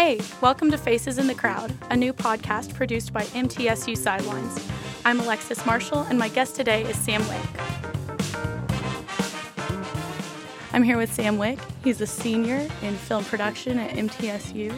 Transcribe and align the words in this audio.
Hey, 0.00 0.20
welcome 0.40 0.70
to 0.70 0.78
Faces 0.78 1.18
in 1.18 1.26
the 1.26 1.34
Crowd, 1.34 1.74
a 1.90 1.96
new 1.96 2.12
podcast 2.12 2.72
produced 2.72 3.12
by 3.12 3.22
MTSU 3.22 3.96
Sidelines. 3.96 4.64
I'm 5.04 5.18
Alexis 5.18 5.66
Marshall, 5.66 6.02
and 6.02 6.16
my 6.16 6.28
guest 6.28 6.54
today 6.54 6.84
is 6.84 6.96
Sam 6.96 7.20
Wich. 7.22 7.40
I'm 10.72 10.84
here 10.84 10.96
with 10.98 11.12
Sam 11.12 11.36
Wich. 11.36 11.58
He's 11.82 12.00
a 12.00 12.06
senior 12.06 12.68
in 12.80 12.94
film 12.94 13.24
production 13.24 13.76
at 13.80 13.96
MTSU, 13.96 14.72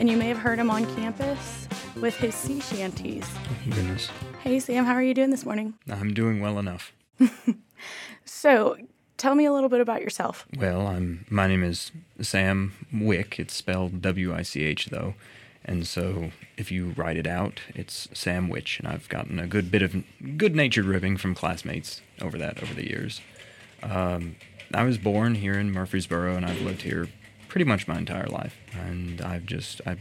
and 0.00 0.10
you 0.10 0.16
may 0.16 0.26
have 0.26 0.38
heard 0.38 0.58
him 0.58 0.68
on 0.68 0.84
campus 0.96 1.68
with 2.00 2.16
his 2.16 2.34
sea 2.34 2.58
shanties. 2.58 3.26
Oh, 3.32 3.70
goodness. 3.70 4.10
Hey, 4.40 4.58
Sam, 4.58 4.84
how 4.84 4.94
are 4.94 5.02
you 5.02 5.14
doing 5.14 5.30
this 5.30 5.44
morning? 5.44 5.74
I'm 5.88 6.12
doing 6.12 6.40
well 6.40 6.58
enough. 6.58 6.92
So, 8.24 8.76
tell 9.20 9.34
me 9.34 9.44
a 9.44 9.52
little 9.52 9.68
bit 9.68 9.80
about 9.80 10.00
yourself. 10.00 10.46
Well, 10.56 10.86
I'm. 10.86 11.26
My 11.28 11.46
name 11.46 11.62
is 11.62 11.92
Sam 12.22 12.72
Wich. 12.92 13.38
It's 13.38 13.54
spelled 13.54 14.00
W-I-C-H 14.00 14.86
though, 14.86 15.14
and 15.64 15.86
so 15.86 16.32
if 16.56 16.72
you 16.72 16.94
write 16.96 17.18
it 17.18 17.26
out, 17.26 17.60
it's 17.74 18.08
Sam 18.14 18.48
Witch. 18.48 18.80
And 18.80 18.88
I've 18.88 19.08
gotten 19.10 19.38
a 19.38 19.46
good 19.46 19.70
bit 19.70 19.82
of 19.82 19.94
good-natured 20.38 20.86
ribbing 20.86 21.18
from 21.18 21.34
classmates 21.34 22.00
over 22.20 22.38
that 22.38 22.62
over 22.62 22.72
the 22.72 22.88
years. 22.88 23.20
Um, 23.82 24.36
I 24.72 24.84
was 24.84 24.96
born 24.96 25.34
here 25.34 25.54
in 25.54 25.70
Murfreesboro, 25.70 26.34
and 26.34 26.46
I've 26.46 26.62
lived 26.62 26.82
here 26.82 27.08
pretty 27.48 27.64
much 27.64 27.86
my 27.86 27.98
entire 27.98 28.28
life. 28.28 28.56
And 28.72 29.20
I've 29.20 29.44
just 29.44 29.82
I 29.86 29.98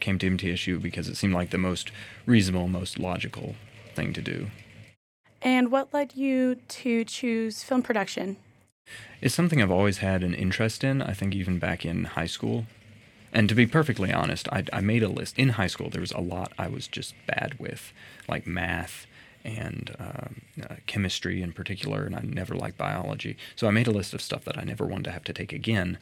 came 0.00 0.18
to 0.18 0.30
MTSU 0.30 0.80
because 0.80 1.08
it 1.08 1.16
seemed 1.16 1.34
like 1.34 1.50
the 1.50 1.58
most 1.58 1.92
reasonable, 2.24 2.68
most 2.68 2.98
logical 2.98 3.54
thing 3.94 4.14
to 4.14 4.22
do. 4.22 4.46
And 5.42 5.70
what 5.70 5.92
led 5.92 6.14
you 6.14 6.54
to 6.54 7.04
choose 7.04 7.62
film 7.64 7.82
production? 7.82 8.36
It's 9.22 9.36
something 9.36 9.62
I've 9.62 9.70
always 9.70 9.98
had 9.98 10.24
an 10.24 10.34
interest 10.34 10.82
in, 10.82 11.00
I 11.00 11.12
think 11.12 11.32
even 11.32 11.60
back 11.60 11.86
in 11.86 12.04
high 12.04 12.26
school. 12.26 12.66
And 13.32 13.48
to 13.48 13.54
be 13.54 13.66
perfectly 13.68 14.12
honest, 14.12 14.48
I, 14.50 14.64
I 14.72 14.80
made 14.80 15.04
a 15.04 15.08
list. 15.08 15.38
In 15.38 15.50
high 15.50 15.68
school, 15.68 15.88
there 15.88 16.00
was 16.00 16.10
a 16.10 16.20
lot 16.20 16.52
I 16.58 16.66
was 16.66 16.88
just 16.88 17.14
bad 17.28 17.54
with, 17.60 17.92
like 18.28 18.48
math 18.48 19.06
and 19.44 19.94
um, 20.00 20.42
uh, 20.68 20.74
chemistry 20.86 21.40
in 21.40 21.52
particular, 21.52 22.02
and 22.02 22.16
I 22.16 22.22
never 22.22 22.56
liked 22.56 22.76
biology. 22.76 23.36
So 23.54 23.68
I 23.68 23.70
made 23.70 23.86
a 23.86 23.92
list 23.92 24.12
of 24.12 24.20
stuff 24.20 24.44
that 24.44 24.58
I 24.58 24.64
never 24.64 24.84
wanted 24.84 25.04
to 25.04 25.12
have 25.12 25.24
to 25.24 25.32
take 25.32 25.52
again 25.52 25.98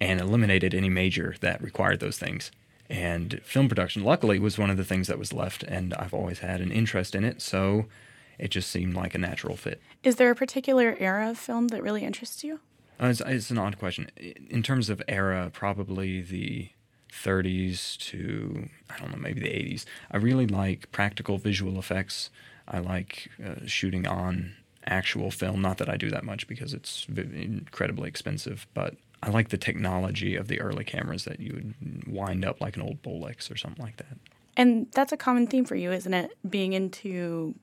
and 0.00 0.18
eliminated 0.18 0.74
any 0.74 0.88
major 0.88 1.36
that 1.40 1.62
required 1.62 2.00
those 2.00 2.18
things. 2.18 2.50
And 2.88 3.42
film 3.44 3.68
production, 3.68 4.04
luckily, 4.04 4.38
was 4.38 4.58
one 4.58 4.70
of 4.70 4.78
the 4.78 4.84
things 4.86 5.06
that 5.08 5.18
was 5.18 5.34
left, 5.34 5.64
and 5.64 5.92
I've 5.94 6.14
always 6.14 6.38
had 6.38 6.62
an 6.62 6.72
interest 6.72 7.14
in 7.14 7.24
it, 7.24 7.42
so 7.42 7.84
it 8.38 8.48
just 8.48 8.70
seemed 8.70 8.94
like 8.94 9.14
a 9.14 9.18
natural 9.18 9.56
fit. 9.56 9.80
Is 10.02 10.16
there 10.16 10.30
a 10.30 10.34
particular 10.34 10.96
era 10.98 11.30
of 11.30 11.38
film 11.38 11.68
that 11.68 11.82
really 11.82 12.04
interests 12.04 12.44
you? 12.44 12.60
Uh, 13.00 13.06
it's, 13.06 13.20
it's 13.20 13.50
an 13.50 13.58
odd 13.58 13.78
question. 13.78 14.10
In 14.16 14.62
terms 14.62 14.88
of 14.88 15.02
era, 15.08 15.50
probably 15.52 16.20
the 16.20 16.70
30s 17.12 17.96
to, 17.98 18.68
I 18.90 18.98
don't 18.98 19.12
know, 19.12 19.18
maybe 19.18 19.40
the 19.40 19.48
80s. 19.48 19.84
I 20.10 20.16
really 20.18 20.46
like 20.46 20.90
practical 20.92 21.38
visual 21.38 21.78
effects. 21.78 22.30
I 22.68 22.78
like 22.78 23.30
uh, 23.44 23.66
shooting 23.66 24.06
on 24.06 24.54
actual 24.86 25.30
film. 25.30 25.62
Not 25.62 25.78
that 25.78 25.88
I 25.88 25.96
do 25.96 26.10
that 26.10 26.24
much 26.24 26.46
because 26.46 26.74
it's 26.74 27.04
v- 27.04 27.42
incredibly 27.42 28.08
expensive, 28.08 28.66
but 28.74 28.94
I 29.22 29.30
like 29.30 29.48
the 29.48 29.56
technology 29.56 30.36
of 30.36 30.48
the 30.48 30.60
early 30.60 30.84
cameras 30.84 31.24
that 31.24 31.40
you 31.40 31.54
would 31.54 32.06
wind 32.06 32.44
up 32.44 32.60
like 32.60 32.76
an 32.76 32.82
old 32.82 33.02
Bolex 33.02 33.50
or 33.50 33.56
something 33.56 33.82
like 33.82 33.96
that. 33.96 34.18
And 34.56 34.86
that's 34.92 35.12
a 35.12 35.16
common 35.16 35.46
theme 35.46 35.64
for 35.64 35.74
you, 35.74 35.90
isn't 35.92 36.14
it? 36.14 36.30
Being 36.48 36.74
into 36.74 37.54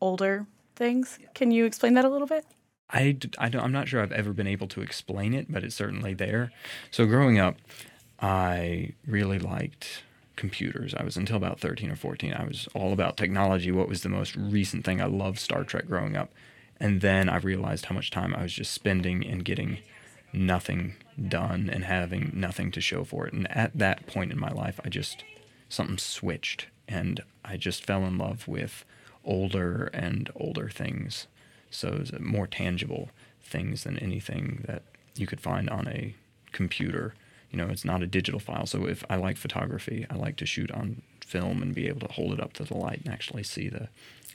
older 0.00 0.46
things. 0.76 1.18
Can 1.34 1.50
you 1.50 1.64
explain 1.64 1.94
that 1.94 2.04
a 2.04 2.08
little 2.08 2.26
bit? 2.26 2.44
I 2.92 3.12
don't, 3.12 3.62
I'm 3.62 3.72
not 3.72 3.86
sure 3.86 4.02
I've 4.02 4.12
ever 4.12 4.32
been 4.32 4.48
able 4.48 4.66
to 4.68 4.80
explain 4.80 5.32
it, 5.32 5.46
but 5.50 5.62
it's 5.62 5.76
certainly 5.76 6.14
there. 6.14 6.50
So 6.90 7.06
growing 7.06 7.38
up, 7.38 7.56
I 8.20 8.94
really 9.06 9.38
liked 9.38 10.02
computers. 10.36 10.94
I 10.94 11.04
was 11.04 11.16
until 11.16 11.36
about 11.36 11.60
13 11.60 11.90
or 11.90 11.96
14. 11.96 12.34
I 12.34 12.44
was 12.44 12.68
all 12.74 12.92
about 12.92 13.16
technology. 13.16 13.70
What 13.70 13.88
was 13.88 14.02
the 14.02 14.08
most 14.08 14.34
recent 14.34 14.84
thing? 14.84 15.00
I 15.00 15.04
loved 15.04 15.38
Star 15.38 15.64
Trek 15.64 15.86
growing 15.86 16.16
up. 16.16 16.32
And 16.80 17.00
then 17.00 17.28
I 17.28 17.36
realized 17.36 17.84
how 17.84 17.94
much 17.94 18.10
time 18.10 18.34
I 18.34 18.42
was 18.42 18.52
just 18.52 18.72
spending 18.72 19.24
and 19.24 19.44
getting 19.44 19.78
nothing 20.32 20.94
done 21.28 21.68
and 21.70 21.84
having 21.84 22.32
nothing 22.34 22.70
to 22.72 22.80
show 22.80 23.04
for 23.04 23.26
it. 23.26 23.34
And 23.34 23.50
at 23.54 23.76
that 23.76 24.06
point 24.06 24.32
in 24.32 24.40
my 24.40 24.50
life, 24.50 24.80
I 24.84 24.88
just, 24.88 25.24
something 25.68 25.98
switched 25.98 26.68
and 26.88 27.20
I 27.44 27.56
just 27.56 27.84
fell 27.84 28.04
in 28.04 28.16
love 28.16 28.48
with 28.48 28.84
older 29.24 29.90
and 29.92 30.30
older 30.34 30.68
things. 30.68 31.26
So 31.70 32.04
more 32.18 32.46
tangible 32.46 33.10
things 33.42 33.84
than 33.84 33.98
anything 33.98 34.64
that 34.66 34.82
you 35.16 35.26
could 35.26 35.40
find 35.40 35.68
on 35.70 35.86
a 35.88 36.14
computer. 36.52 37.14
You 37.50 37.58
know, 37.58 37.68
it's 37.68 37.84
not 37.84 38.02
a 38.02 38.06
digital 38.06 38.40
file. 38.40 38.66
So 38.66 38.86
if 38.86 39.04
I 39.10 39.16
like 39.16 39.36
photography, 39.36 40.06
I 40.08 40.16
like 40.16 40.36
to 40.36 40.46
shoot 40.46 40.70
on 40.70 41.02
film 41.24 41.62
and 41.62 41.74
be 41.74 41.88
able 41.88 42.00
to 42.00 42.12
hold 42.12 42.32
it 42.32 42.40
up 42.40 42.52
to 42.54 42.64
the 42.64 42.76
light 42.76 43.02
and 43.04 43.12
actually 43.12 43.42
see 43.42 43.68
the 43.68 43.88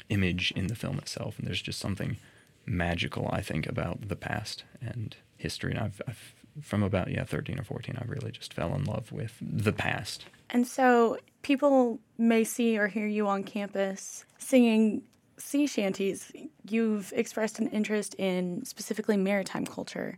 image 0.09 0.51
in 0.55 0.67
the 0.67 0.75
film 0.75 0.97
itself. 0.97 1.37
And 1.37 1.47
there's 1.47 1.61
just 1.61 1.79
something 1.79 2.17
magical, 2.65 3.29
I 3.31 3.41
think, 3.41 3.67
about 3.67 4.07
the 4.07 4.15
past 4.15 4.63
and 4.81 5.15
history. 5.37 5.71
And 5.71 5.79
I've, 5.79 6.01
I've 6.07 6.33
from 6.61 6.83
about 6.83 7.09
yeah 7.09 7.23
13 7.23 7.59
or 7.59 7.63
14, 7.63 7.97
I 7.99 8.05
really 8.05 8.31
just 8.31 8.53
fell 8.53 8.73
in 8.75 8.83
love 8.83 9.11
with 9.11 9.35
the 9.41 9.73
past. 9.73 10.25
And 10.49 10.67
so 10.67 11.17
people 11.41 11.99
may 12.17 12.43
see 12.43 12.77
or 12.77 12.87
hear 12.87 13.07
you 13.07 13.27
on 13.27 13.43
campus 13.43 14.25
singing 14.37 15.03
sea 15.37 15.67
shanties. 15.67 16.31
You've 16.69 17.11
expressed 17.15 17.59
an 17.59 17.67
interest 17.69 18.15
in 18.15 18.63
specifically 18.65 19.17
maritime 19.17 19.65
culture. 19.65 20.17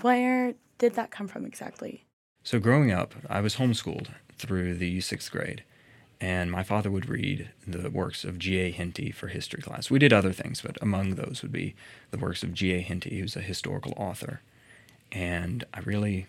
Where 0.00 0.54
did 0.78 0.94
that 0.94 1.10
come 1.10 1.28
from 1.28 1.44
exactly? 1.44 2.04
So 2.44 2.58
growing 2.58 2.90
up, 2.90 3.14
I 3.28 3.40
was 3.40 3.56
homeschooled 3.56 4.08
through 4.36 4.74
the 4.74 5.00
sixth 5.00 5.30
grade, 5.30 5.62
and 6.20 6.50
my 6.50 6.62
father 6.62 6.90
would 6.90 7.08
read 7.08 7.50
the 7.66 7.90
works 7.90 8.24
of 8.24 8.38
G.A. 8.38 8.70
Henty 8.70 9.10
for 9.10 9.28
history 9.28 9.62
class. 9.62 9.90
We 9.90 9.98
did 9.98 10.12
other 10.12 10.32
things, 10.32 10.60
but 10.62 10.76
among 10.82 11.14
those 11.14 11.40
would 11.42 11.52
be 11.52 11.74
the 12.10 12.18
works 12.18 12.42
of 12.42 12.54
G.A. 12.54 12.80
Henty, 12.80 13.20
who's 13.20 13.36
a 13.36 13.40
historical 13.40 13.92
author. 13.96 14.40
And 15.12 15.64
I 15.74 15.80
really, 15.80 16.26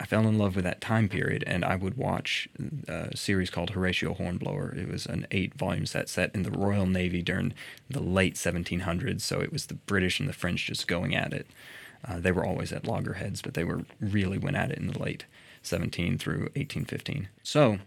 I 0.00 0.06
fell 0.06 0.26
in 0.26 0.38
love 0.38 0.56
with 0.56 0.64
that 0.64 0.80
time 0.80 1.08
period, 1.08 1.44
and 1.46 1.64
I 1.64 1.76
would 1.76 1.96
watch 1.96 2.48
a 2.88 3.16
series 3.16 3.50
called 3.50 3.70
Horatio 3.70 4.14
Hornblower. 4.14 4.74
It 4.74 4.88
was 4.88 5.06
an 5.06 5.26
eight-volume 5.30 5.86
set 5.86 6.08
set 6.08 6.34
in 6.34 6.42
the 6.42 6.50
Royal 6.50 6.86
Navy 6.86 7.22
during 7.22 7.52
the 7.88 8.02
late 8.02 8.34
1700s, 8.34 9.20
so 9.20 9.40
it 9.40 9.52
was 9.52 9.66
the 9.66 9.74
British 9.74 10.18
and 10.18 10.28
the 10.28 10.32
French 10.32 10.66
just 10.66 10.88
going 10.88 11.14
at 11.14 11.32
it. 11.32 11.46
Uh, 12.06 12.18
they 12.18 12.32
were 12.32 12.44
always 12.44 12.72
at 12.72 12.86
loggerheads, 12.86 13.42
but 13.42 13.54
they 13.54 13.64
were 13.64 13.84
really 14.00 14.38
went 14.38 14.56
at 14.56 14.70
it 14.70 14.78
in 14.78 14.88
the 14.88 14.98
late 14.98 15.26
17 15.62 16.18
through 16.18 16.40
1815. 16.54 17.28
So 17.42 17.78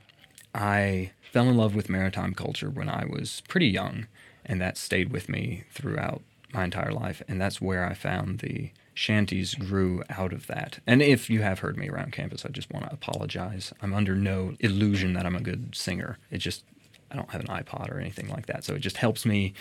I 0.54 1.12
fell 1.32 1.50
in 1.50 1.58
love 1.58 1.76
with 1.76 1.90
maritime 1.90 2.34
culture 2.34 2.70
when 2.70 2.90
I 2.90 3.06
was 3.06 3.42
pretty 3.48 3.68
young, 3.68 4.08
and 4.46 4.62
that 4.62 4.78
stayed 4.78 5.12
with 5.12 5.30
me 5.30 5.64
throughout 5.72 6.22
my 6.54 6.64
entire 6.64 6.92
life. 6.92 7.22
And 7.28 7.40
that's 7.40 7.62
where 7.62 7.86
I 7.86 7.94
found 7.94 8.40
the 8.40 8.72
shanties 8.98 9.54
grew 9.54 10.04
out 10.10 10.34
of 10.34 10.48
that. 10.48 10.80
And 10.88 11.04
if 11.04 11.30
you 11.30 11.44
have 11.44 11.60
heard 11.60 11.78
me 11.78 11.88
around 11.88 12.14
campus, 12.14 12.44
I 12.44 12.50
just 12.50 12.74
want 12.74 12.86
to 12.86 12.94
apologize. 12.94 13.72
I'm 13.80 13.94
under 13.94 14.16
no 14.16 14.56
illusion 14.60 15.14
that 15.14 15.26
I'm 15.26 15.36
a 15.36 15.42
good 15.42 15.76
singer. 15.76 16.18
It 16.32 16.40
just, 16.40 16.64
I 17.12 17.16
don't 17.16 17.30
have 17.30 17.42
an 17.42 17.48
iPod 17.48 17.92
or 17.92 18.00
anything 18.00 18.28
like 18.28 18.48
that. 18.48 18.64
So 18.64 18.74
it 18.74 18.80
just 18.80 18.98
helps 18.98 19.24
me 19.24 19.54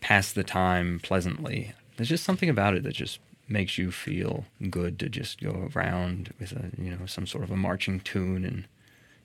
pass 0.00 0.32
the 0.32 0.44
time 0.44 1.00
pleasantly. 1.02 1.72
There's 1.96 2.10
just 2.10 2.24
something 2.24 2.50
about 2.50 2.74
it 2.74 2.82
that 2.82 2.92
just 2.92 3.20
makes 3.48 3.78
you 3.78 3.90
feel 3.90 4.44
good 4.68 4.98
to 4.98 5.08
just 5.08 5.40
go 5.42 5.70
around 5.74 6.34
with 6.38 6.52
a 6.52 6.70
you 6.80 6.90
know 6.90 7.04
some 7.04 7.26
sort 7.26 7.44
of 7.44 7.50
a 7.50 7.56
marching 7.56 8.00
tune 8.00 8.42
and 8.44 8.64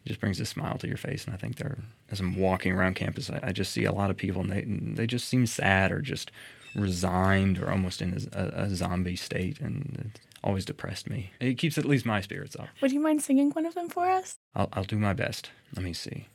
just 0.10 0.20
brings 0.20 0.40
a 0.40 0.46
smile 0.46 0.76
to 0.80 0.88
your 0.88 0.98
face 0.98 1.24
and 1.26 1.36
i 1.36 1.38
think 1.38 1.58
they're 1.58 1.78
as 2.10 2.20
i'm 2.20 2.36
walking 2.36 2.72
around 2.72 2.96
campus 2.96 3.30
I, 3.30 3.40
I 3.44 3.52
just 3.52 3.72
see 3.72 3.86
a 3.86 3.92
lot 3.92 4.10
of 4.10 4.18
people 4.18 4.42
and 4.42 4.52
they 4.52 4.64
they 4.96 5.06
just 5.06 5.28
seem 5.28 5.46
sad 5.46 5.92
or 5.92 6.02
just 6.02 6.32
resigned 6.76 7.60
or 7.60 7.70
almost 7.70 8.02
in 8.02 8.28
a, 8.34 8.64
a, 8.64 8.70
zombie 8.76 9.16
state 9.16 9.60
and 9.60 10.12
it 10.16 10.22
always 10.44 10.66
depressed 10.66 11.10
me. 11.10 11.32
It 11.40 11.58
keeps 11.58 11.78
at 11.78 11.86
least 11.86 12.06
my 12.06 12.22
spirits 12.22 12.56
up. 12.56 12.70
Would 12.82 12.92
you 12.92 13.00
mind 13.00 13.22
singing 13.22 13.52
one 13.52 13.66
of 13.66 13.76
them 13.76 13.90
for 13.90 14.10
us? 14.10 14.38
i'll, 14.56 14.70
I'll 14.74 14.84
do 14.84 14.98
my 14.98 15.14
best. 15.14 15.52
Let 15.76 15.84
me 15.84 15.94
see. 15.94 16.28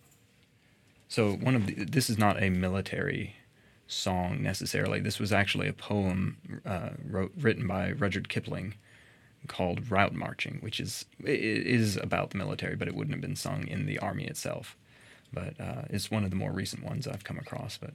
So 1.08 1.32
one 1.32 1.54
of 1.54 1.66
the 1.66 1.84
this 1.84 2.08
is 2.08 2.18
not 2.18 2.42
a 2.42 2.50
military 2.50 3.36
song 3.86 4.42
necessarily. 4.42 5.00
This 5.00 5.18
was 5.18 5.32
actually 5.32 5.68
a 5.68 5.72
poem 5.72 6.38
uh, 6.64 6.90
wrote, 7.04 7.32
written 7.38 7.66
by 7.66 7.92
Rudyard 7.92 8.28
Kipling 8.28 8.74
called 9.48 9.90
Route 9.90 10.14
Marching, 10.14 10.58
which 10.60 10.80
is 10.80 11.04
is 11.24 11.96
about 11.96 12.30
the 12.30 12.38
military, 12.38 12.76
but 12.76 12.88
it 12.88 12.94
wouldn't 12.94 13.14
have 13.14 13.20
been 13.20 13.36
sung 13.36 13.66
in 13.66 13.86
the 13.86 13.98
army 13.98 14.24
itself. 14.24 14.76
But 15.32 15.60
uh, 15.60 15.82
it's 15.90 16.10
one 16.10 16.24
of 16.24 16.30
the 16.30 16.36
more 16.36 16.52
recent 16.52 16.84
ones 16.84 17.06
I've 17.06 17.24
come 17.24 17.38
across. 17.38 17.76
But 17.76 17.94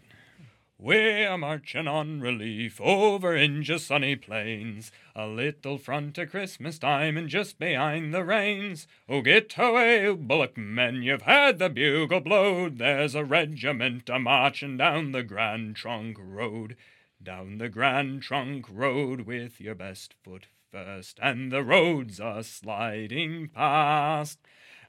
we 0.81 1.25
are 1.25 1.37
marching 1.37 1.89
on 1.89 2.21
relief 2.21 2.79
over 2.79 3.35
India's 3.35 3.85
sunny 3.85 4.15
plains, 4.15 4.93
a 5.13 5.27
little 5.27 5.77
front 5.77 6.17
of 6.17 6.31
Christmas 6.31 6.79
time 6.79 7.17
and 7.17 7.27
just 7.27 7.59
behind 7.59 8.13
the 8.13 8.23
rains. 8.23 8.87
Oh, 9.09 9.21
get 9.21 9.53
away, 9.57 10.09
bullock 10.13 10.57
men, 10.57 11.03
you've 11.03 11.23
had 11.23 11.59
the 11.59 11.69
bugle 11.69 12.21
blowed. 12.21 12.77
There's 12.77 13.13
a 13.13 13.25
regiment 13.25 14.09
a 14.09 14.19
marching 14.19 14.77
down 14.77 15.11
the 15.11 15.23
Grand 15.23 15.75
Trunk 15.75 16.17
Road. 16.17 16.77
Down 17.21 17.57
the 17.57 17.67
Grand 17.67 18.21
Trunk 18.21 18.65
Road 18.69 19.21
with 19.21 19.59
your 19.59 19.75
best 19.75 20.13
foot 20.23 20.47
first, 20.71 21.19
and 21.21 21.51
the 21.51 21.63
roads 21.63 22.19
are 22.19 22.43
sliding 22.43 23.49
past. 23.49 24.39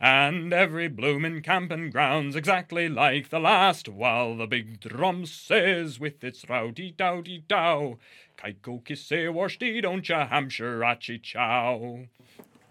and 0.02 0.50
every 0.52 0.88
bloomin' 0.88 1.42
campin' 1.42 1.90
ground's 1.90 2.34
exactly 2.34 2.88
like 2.88 3.28
the 3.28 3.38
last, 3.38 3.86
while 3.88 4.34
the 4.34 4.46
big 4.46 4.80
drum 4.80 5.26
says 5.26 6.00
with 6.00 6.24
its 6.24 6.48
rowdy 6.48 6.90
dowdy 6.90 7.44
dow, 7.46 7.98
Kaiko 8.38 8.82
kisse 8.82 9.30
washti 9.32 9.82
don't 9.82 10.08
ya 10.08 10.26
Hampshire 10.26 10.82
achi 10.82 11.18
chow. 11.18 12.06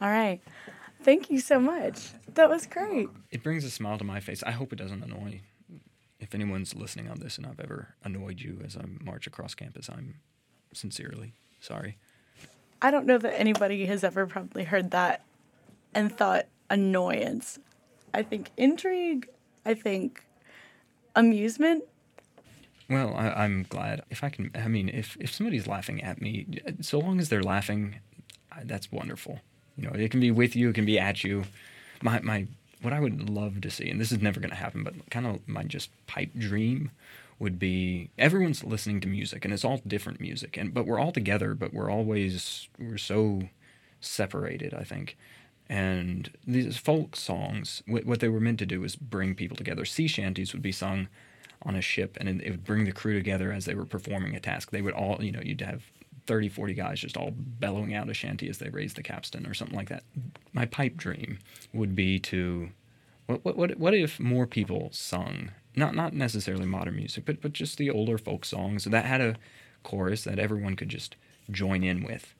All 0.01 0.09
right. 0.09 0.41
Thank 1.03 1.29
you 1.29 1.39
so 1.39 1.59
much. 1.59 2.09
That 2.33 2.49
was 2.49 2.65
great. 2.65 3.09
It 3.31 3.43
brings 3.43 3.63
a 3.63 3.69
smile 3.69 3.97
to 3.99 4.03
my 4.03 4.19
face. 4.19 4.43
I 4.43 4.51
hope 4.51 4.73
it 4.73 4.77
doesn't 4.77 5.03
annoy. 5.03 5.41
If 6.19 6.35
anyone's 6.35 6.75
listening 6.75 7.09
on 7.09 7.19
this 7.19 7.37
and 7.37 7.45
I've 7.45 7.59
ever 7.59 7.95
annoyed 8.03 8.41
you 8.41 8.59
as 8.65 8.75
I 8.75 8.83
march 9.03 9.27
across 9.27 9.53
campus, 9.55 9.89
I'm 9.89 10.15
sincerely 10.73 11.33
sorry. 11.59 11.97
I 12.81 12.91
don't 12.91 13.05
know 13.05 13.17
that 13.17 13.39
anybody 13.39 13.85
has 13.85 14.03
ever 14.03 14.25
probably 14.25 14.63
heard 14.63 14.91
that 14.91 15.23
and 15.93 16.15
thought 16.15 16.45
annoyance. 16.69 17.59
I 18.13 18.23
think 18.23 18.51
intrigue. 18.57 19.27
I 19.65 19.73
think 19.73 20.23
amusement. 21.15 21.83
Well, 22.89 23.13
I, 23.15 23.45
am 23.45 23.65
glad 23.69 24.03
if 24.09 24.23
I 24.23 24.29
can. 24.29 24.49
I 24.55 24.67
mean, 24.67 24.89
if 24.89 25.15
if 25.19 25.33
somebody's 25.33 25.67
laughing 25.67 26.01
at 26.03 26.21
me, 26.21 26.47
so 26.81 26.99
long 26.99 27.19
as 27.19 27.29
they're 27.29 27.43
laughing, 27.43 27.95
that's 28.63 28.91
wonderful. 28.91 29.39
You 29.77 29.87
know, 29.87 29.91
it 29.93 30.09
can 30.09 30.19
be 30.19 30.31
with 30.31 30.55
you, 30.55 30.69
it 30.69 30.75
can 30.75 30.85
be 30.85 30.97
at 30.97 31.23
you. 31.23 31.43
My 32.01 32.19
my, 32.21 32.47
what 32.81 32.93
I 32.93 32.99
would 32.99 33.29
love 33.29 33.61
to 33.61 33.69
see, 33.69 33.89
and 33.89 34.01
this 34.01 34.11
is 34.11 34.21
never 34.21 34.39
going 34.39 34.49
to 34.49 34.55
happen, 34.55 34.83
but 34.83 34.93
kind 35.11 35.27
of 35.27 35.47
my 35.47 35.63
just 35.63 35.91
pipe 36.07 36.31
dream 36.35 36.89
would 37.39 37.57
be 37.57 38.09
everyone's 38.17 38.63
listening 38.63 38.99
to 38.99 39.07
music 39.07 39.45
and 39.45 39.53
it's 39.53 39.65
all 39.65 39.81
different 39.87 40.19
music 40.19 40.57
and 40.57 40.73
but 40.73 40.85
we're 40.85 40.99
all 40.99 41.11
together 41.11 41.53
but 41.55 41.73
we're 41.73 41.89
always 41.89 42.67
we're 42.77 42.97
so 42.97 43.41
separated 44.01 44.73
i 44.73 44.83
think. 44.83 45.17
And 45.69 46.31
these 46.47 46.77
folk 46.77 47.15
songs 47.15 47.83
what 47.87 48.19
they 48.19 48.27
were 48.29 48.39
meant 48.39 48.57
to 48.59 48.65
do 48.65 48.81
was 48.81 48.95
bring 48.95 49.35
people 49.35 49.55
together. 49.55 49.85
Sea 49.85 50.07
shanties 50.07 50.51
would 50.51 50.63
be 50.63 50.71
sung 50.71 51.07
on 51.63 51.75
a 51.75 51.81
ship 51.81 52.17
and 52.19 52.41
it 52.41 52.49
would 52.49 52.65
bring 52.65 52.85
the 52.85 52.91
crew 52.91 53.13
together 53.13 53.51
as 53.51 53.65
they 53.65 53.75
were 53.75 53.85
performing 53.85 54.35
a 54.35 54.39
task. 54.39 54.71
They 54.71 54.81
would 54.81 54.95
all 54.95 55.23
you 55.23 55.31
know 55.31 55.41
you'd 55.43 55.61
have 55.61 55.83
30 56.25 56.49
40 56.49 56.73
guys 56.73 56.99
just 56.99 57.17
all 57.17 57.33
bellowing 57.35 57.93
out 57.93 58.09
a 58.09 58.13
shanty 58.15 58.49
as 58.49 58.57
they 58.57 58.69
raised 58.69 58.95
the 58.95 59.03
capstan 59.03 59.45
or 59.45 59.53
something 59.53 59.77
like 59.77 59.89
that. 59.89 60.03
My 60.53 60.65
pipe 60.65 60.97
dream 60.97 61.37
would 61.71 61.95
be 61.95 62.17
to 62.19 62.69
what 63.27 63.45
what 63.45 63.55
what, 63.55 63.77
what 63.77 63.93
if 63.93 64.19
more 64.19 64.47
people 64.47 64.89
sung 64.91 65.51
not 65.79 65.95
not 65.95 66.13
necessarily 66.13 66.65
modern 66.65 66.95
music, 66.95 67.25
but 67.25 67.41
but 67.41 67.53
just 67.53 67.77
the 67.77 67.89
older 67.89 68.17
folk 68.17 68.45
songs 68.45 68.83
that 68.85 69.05
had 69.05 69.21
a 69.21 69.35
chorus 69.83 70.23
that 70.25 70.39
everyone 70.39 70.75
could 70.75 70.89
just 70.89 71.15
join 71.49 71.83
in 71.83 72.03
with. 72.03 72.35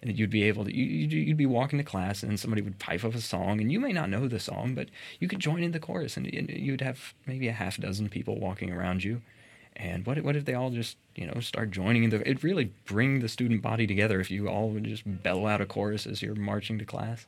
And 0.00 0.16
you'd 0.16 0.30
be 0.30 0.44
able 0.44 0.64
to 0.64 0.74
you, 0.74 0.84
you'd 0.84 1.36
be 1.36 1.46
walking 1.46 1.78
to 1.78 1.84
class 1.84 2.22
and 2.22 2.38
somebody 2.38 2.62
would 2.62 2.78
pipe 2.78 3.04
up 3.04 3.14
a 3.14 3.20
song 3.20 3.60
and 3.60 3.70
you 3.72 3.80
may 3.80 3.92
not 3.92 4.10
know 4.10 4.28
the 4.28 4.38
song, 4.38 4.74
but 4.74 4.88
you 5.18 5.28
could 5.28 5.40
join 5.40 5.62
in 5.62 5.72
the 5.72 5.80
chorus 5.80 6.16
and, 6.16 6.26
you'd 6.32 6.80
have 6.80 7.14
maybe 7.26 7.48
a 7.48 7.52
half 7.52 7.78
dozen 7.78 8.08
people 8.08 8.38
walking 8.38 8.70
around 8.70 9.02
you. 9.02 9.22
And 9.74 10.06
what 10.06 10.22
what 10.22 10.36
if 10.36 10.44
they 10.44 10.54
all 10.54 10.70
just 10.70 10.96
you 11.14 11.26
know 11.26 11.40
start 11.40 11.70
joining 11.70 12.04
in 12.04 12.10
the? 12.10 12.28
It 12.28 12.42
really 12.42 12.72
bring 12.84 13.20
the 13.20 13.28
student 13.28 13.62
body 13.62 13.86
together 13.86 14.20
if 14.20 14.30
you 14.30 14.48
all 14.48 14.70
would 14.70 14.84
just 14.84 15.02
bellow 15.22 15.46
out 15.46 15.60
a 15.60 15.66
chorus 15.66 16.06
as 16.06 16.22
you're 16.22 16.34
marching 16.34 16.78
to 16.78 16.84
class. 16.84 17.26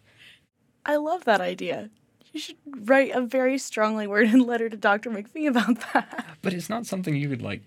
I 0.84 0.96
love 0.96 1.24
that 1.24 1.40
idea. 1.40 1.90
You 2.32 2.40
should 2.40 2.56
write 2.88 3.10
a 3.12 3.20
very 3.20 3.58
strongly 3.58 4.06
worded 4.06 4.40
letter 4.40 4.68
to 4.68 4.76
Dr. 4.76 5.10
McPhee 5.10 5.48
about 5.48 5.80
that. 5.92 6.26
But 6.42 6.52
it's 6.52 6.70
not 6.70 6.86
something 6.86 7.16
you 7.16 7.28
could 7.28 7.42
like 7.42 7.62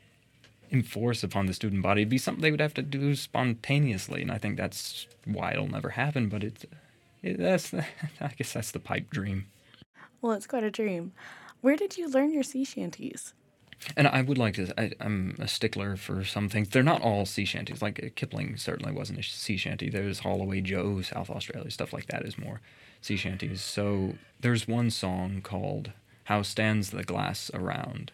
enforce 0.71 1.23
upon 1.23 1.45
the 1.45 1.53
student 1.53 1.83
body. 1.83 2.01
It'd 2.01 2.09
be 2.09 2.17
something 2.17 2.41
they 2.41 2.51
would 2.51 2.61
have 2.61 2.73
to 2.75 2.81
do 2.81 3.15
spontaneously, 3.15 4.21
and 4.21 4.31
I 4.31 4.37
think 4.37 4.57
that's 4.57 5.07
why 5.25 5.51
it'll 5.51 5.67
never 5.67 5.89
happen. 5.89 6.29
But 6.29 6.43
it's 6.43 6.65
it, 7.21 7.37
that's 7.37 7.73
I 8.21 8.31
guess 8.37 8.53
that's 8.53 8.71
the 8.71 8.79
pipe 8.79 9.09
dream. 9.09 9.45
Well, 10.21 10.33
it's 10.33 10.47
quite 10.47 10.63
a 10.63 10.71
dream. 10.71 11.11
Where 11.61 11.75
did 11.75 11.97
you 11.97 12.09
learn 12.09 12.33
your 12.33 12.43
sea 12.43 12.63
shanties? 12.63 13.33
And 13.97 14.07
I 14.07 14.21
would 14.21 14.37
like 14.37 14.55
to. 14.55 14.73
I, 14.79 14.91
am 15.01 15.35
a 15.39 15.47
stickler 15.47 15.97
for 15.97 16.23
some 16.23 16.47
things. 16.47 16.69
They're 16.69 16.83
not 16.83 17.01
all 17.01 17.25
sea 17.25 17.45
shanties. 17.45 17.81
Like 17.81 18.13
Kipling 18.15 18.57
certainly 18.57 18.93
wasn't 18.93 19.19
a 19.19 19.23
sea 19.23 19.57
shanty. 19.57 19.89
There's 19.89 20.19
Haul 20.19 20.41
Away 20.41 20.61
Joe, 20.61 21.01
South 21.01 21.29
Australia, 21.29 21.69
stuff 21.69 21.91
like 21.91 22.07
that 22.07 22.23
is 22.23 22.37
more 22.37 22.61
sea 23.03 23.17
shanties. 23.17 23.61
So 23.61 24.15
there's 24.39 24.67
one 24.67 24.89
song 24.89 25.41
called 25.41 25.91
"How 26.25 26.41
Stands 26.41 26.89
the 26.89 27.03
Glass 27.03 27.51
Around," 27.53 28.11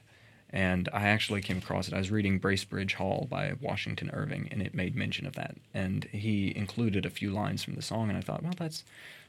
and 0.50 0.90
I 0.92 1.08
actually 1.08 1.42
came 1.42 1.60
across 1.60 1.88
it. 1.88 1.94
I 1.94 2.00
was 2.00 2.12
reading 2.12 2.40
Bracebridge 2.40 2.94
Hall 2.94 3.28
by 3.30 3.54
Washington 3.62 4.10
Irving, 4.12 4.48
and 4.52 4.62
it 4.62 4.74
made 4.74 4.96
mention 4.96 5.26
of 5.26 5.36
that. 5.36 5.56
And 5.74 6.06
he 6.06 6.54
included 6.56 7.06
a 7.06 7.10
few 7.10 7.32
lines 7.32 7.64
from 7.64 7.76
the 7.76 7.82
song, 7.82 8.10
and 8.10 8.18
I 8.18 8.22
thought, 8.22 8.44
well, 8.44 8.54
that's 8.58 8.84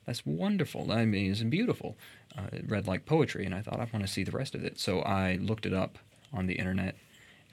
that's 0.06 0.24
wonderful. 0.24 0.90
I 0.90 1.04
mean, 1.04 1.30
it's 1.30 1.42
beautiful. 1.42 1.96
Uh, 2.36 2.48
it 2.52 2.68
read 2.68 2.86
like 2.86 3.04
poetry, 3.04 3.44
and 3.44 3.54
I 3.54 3.60
thought 3.60 3.80
I 3.80 3.88
want 3.92 4.06
to 4.06 4.12
see 4.12 4.24
the 4.24 4.30
rest 4.32 4.54
of 4.54 4.64
it. 4.64 4.78
So 4.78 5.00
I 5.00 5.36
looked 5.36 5.66
it 5.66 5.74
up 5.74 5.98
on 6.32 6.46
the 6.46 6.54
internet. 6.54 6.96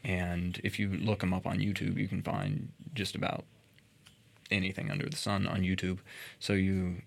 And 0.03 0.61
if 0.63 0.79
you 0.79 0.89
look 0.89 1.19
them 1.19 1.33
up 1.33 1.45
on 1.45 1.59
YouTube, 1.59 1.97
you 1.97 2.07
can 2.07 2.21
find 2.21 2.69
just 2.93 3.15
about 3.15 3.43
anything 4.49 4.89
under 4.89 5.09
the 5.09 5.17
sun 5.17 5.47
on 5.47 5.61
YouTube. 5.61 5.99
So 6.39 6.53
you 6.53 7.01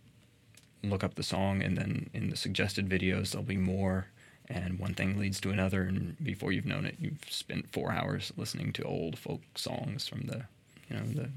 look 0.83 1.05
up 1.05 1.15
the 1.15 1.23
song, 1.23 1.63
and 1.63 1.77
then 1.77 2.11
in 2.13 2.31
the 2.31 2.37
suggested 2.37 2.89
videos, 2.89 3.33
there'll 3.33 3.47
be 3.47 3.57
more. 3.57 4.07
And 4.49 4.79
one 4.81 4.95
thing 4.95 5.19
leads 5.19 5.41
to 5.43 5.51
another, 5.51 5.83
and 5.83 6.17
before 6.23 6.51
you've 6.51 6.67
known 6.67 6.85
it, 6.85 6.97
you've 6.99 7.25
spent 7.29 7.71
four 7.73 7.93
hours 7.93 8.33
listening 8.37 8.73
to 8.75 8.83
old 8.83 9.17
folk 9.19 9.43
songs 9.55 10.09
from 10.09 10.23
the, 10.23 10.47
you 10.89 10.97
know, 10.97 11.05
the 11.05 11.31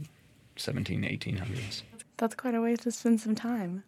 17, 0.56 1.04
1800s. 1.04 1.84
That's 2.18 2.36
quite 2.36 2.56
a 2.56 2.62
way 2.62 2.76
to 2.76 2.92
spend 2.92 3.22
some 3.22 3.36
time. 3.36 3.84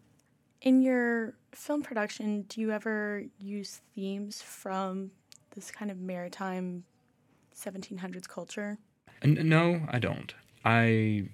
In 0.62 0.82
your 0.82 1.34
film 1.54 1.82
production, 1.82 2.44
do 2.44 2.62
you 2.62 2.72
ever 2.72 3.24
use 3.40 3.82
themes 3.96 4.42
from 4.42 5.12
this 5.56 5.72
kind 5.72 5.90
of 5.90 6.00
maritime 6.00 6.84
1700s 7.56 8.28
culture? 8.28 8.78
No, 9.24 9.82
I 9.90 10.00
don't. 10.00 10.34
I 10.64 11.30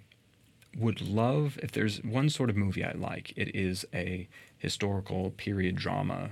would 0.78 1.02
love 1.02 1.60
if 1.62 1.72
there's 1.72 2.04
one 2.04 2.30
sort 2.30 2.50
of 2.50 2.56
movie 2.56 2.84
I 2.84 2.94
like, 2.94 3.34
it 3.36 3.56
is 3.56 3.86
a 3.94 4.28
historical 4.58 5.32
period 5.32 5.76
drama 5.76 6.32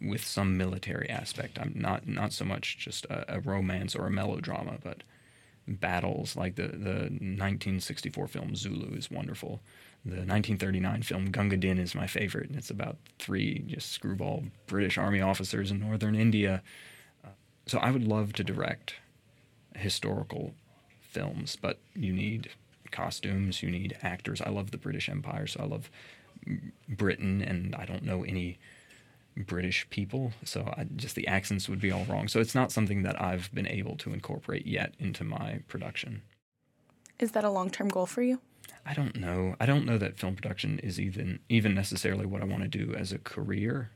with 0.00 0.24
some 0.24 0.56
military 0.56 1.08
aspect. 1.08 1.58
I'm 1.58 1.72
not 1.74 2.06
not 2.06 2.32
so 2.32 2.44
much 2.44 2.78
just 2.78 3.04
a, 3.06 3.36
a 3.36 3.40
romance 3.40 3.94
or 3.94 4.06
a 4.06 4.10
melodrama, 4.10 4.78
but 4.82 5.02
battles 5.66 6.36
like 6.36 6.56
the 6.56 6.68
the 6.68 7.10
1964 7.10 8.28
film 8.28 8.56
Zulu 8.56 8.94
is 8.96 9.10
wonderful. 9.10 9.60
The 10.04 10.22
1939 10.22 11.02
film 11.02 11.30
Gunga 11.30 11.56
Din 11.56 11.78
is 11.78 11.94
my 11.94 12.06
favorite, 12.06 12.48
and 12.48 12.56
it's 12.56 12.70
about 12.70 12.96
three 13.18 13.64
just 13.66 13.90
screwball 13.90 14.44
British 14.66 14.96
Army 14.96 15.20
officers 15.20 15.70
in 15.70 15.80
northern 15.80 16.14
India 16.14 16.62
uh, 17.24 17.30
so 17.66 17.78
I 17.78 17.90
would 17.90 18.06
love 18.06 18.32
to 18.34 18.44
direct 18.44 18.94
historical 19.74 20.54
films, 21.00 21.56
but 21.60 21.78
you 21.94 22.12
need 22.12 22.50
costumes, 22.90 23.62
you 23.62 23.70
need 23.70 23.96
actors. 24.02 24.40
I 24.40 24.50
love 24.50 24.70
the 24.70 24.78
British 24.78 25.08
Empire, 25.08 25.46
so 25.46 25.60
I 25.60 25.66
love 25.66 25.90
Britain, 26.88 27.42
and 27.42 27.74
I 27.74 27.84
don't 27.84 28.04
know 28.04 28.24
any 28.24 28.58
British 29.36 29.88
people, 29.90 30.32
so 30.44 30.72
I, 30.76 30.84
just 30.96 31.14
the 31.14 31.26
accents 31.26 31.68
would 31.68 31.80
be 31.80 31.90
all 31.90 32.04
wrong. 32.04 32.28
So 32.28 32.40
it's 32.40 32.54
not 32.54 32.72
something 32.72 33.02
that 33.02 33.20
I've 33.20 33.52
been 33.52 33.68
able 33.68 33.96
to 33.96 34.12
incorporate 34.12 34.66
yet 34.66 34.94
into 34.98 35.24
my 35.24 35.60
production. 35.68 36.22
Is 37.18 37.32
that 37.32 37.44
a 37.44 37.50
long 37.50 37.70
term 37.70 37.88
goal 37.88 38.06
for 38.06 38.22
you? 38.22 38.40
I 38.84 38.94
don't 38.94 39.16
know. 39.16 39.56
I 39.60 39.66
don't 39.66 39.84
know 39.84 39.98
that 39.98 40.18
film 40.18 40.36
production 40.36 40.78
is 40.78 41.00
even 41.00 41.40
even 41.48 41.74
necessarily 41.74 42.26
what 42.26 42.42
I 42.42 42.46
want 42.46 42.62
to 42.62 42.68
do 42.68 42.94
as 42.94 43.12
a 43.12 43.18
career 43.18 43.90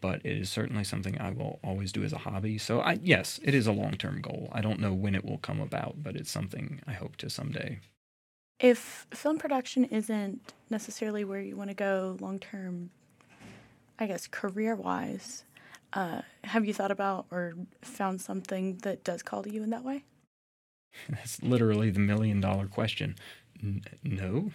but 0.00 0.20
it 0.24 0.36
is 0.36 0.50
certainly 0.50 0.84
something 0.84 1.20
I 1.20 1.30
will 1.30 1.58
always 1.62 1.92
do 1.92 2.02
as 2.02 2.12
a 2.12 2.18
hobby. 2.18 2.58
So, 2.58 2.80
I, 2.80 2.98
yes, 3.02 3.38
it 3.42 3.54
is 3.54 3.66
a 3.66 3.72
long 3.72 3.92
term 3.92 4.20
goal. 4.20 4.48
I 4.52 4.60
don't 4.60 4.80
know 4.80 4.92
when 4.92 5.14
it 5.14 5.24
will 5.24 5.38
come 5.38 5.60
about, 5.60 6.02
but 6.02 6.16
it's 6.16 6.30
something 6.30 6.80
I 6.86 6.92
hope 6.92 7.16
to 7.16 7.30
someday. 7.30 7.80
If 8.60 9.06
film 9.10 9.38
production 9.38 9.84
isn't 9.86 10.52
necessarily 10.68 11.24
where 11.24 11.40
you 11.40 11.56
want 11.56 11.70
to 11.70 11.74
go 11.74 12.16
long 12.20 12.38
term, 12.38 12.90
I 13.98 14.06
guess 14.06 14.26
career 14.26 14.74
wise, 14.74 15.44
uh, 15.94 16.22
have 16.44 16.66
you 16.66 16.74
thought 16.74 16.90
about 16.90 17.26
or 17.30 17.54
found 17.82 18.20
something 18.20 18.78
that 18.82 19.02
does 19.02 19.22
call 19.22 19.42
to 19.42 19.52
you 19.52 19.62
in 19.62 19.70
that 19.70 19.84
way? 19.84 20.04
That's 21.08 21.42
literally 21.42 21.90
the 21.90 22.00
million 22.00 22.40
dollar 22.40 22.66
question. 22.66 23.16
N- 23.62 23.82
no 24.04 24.50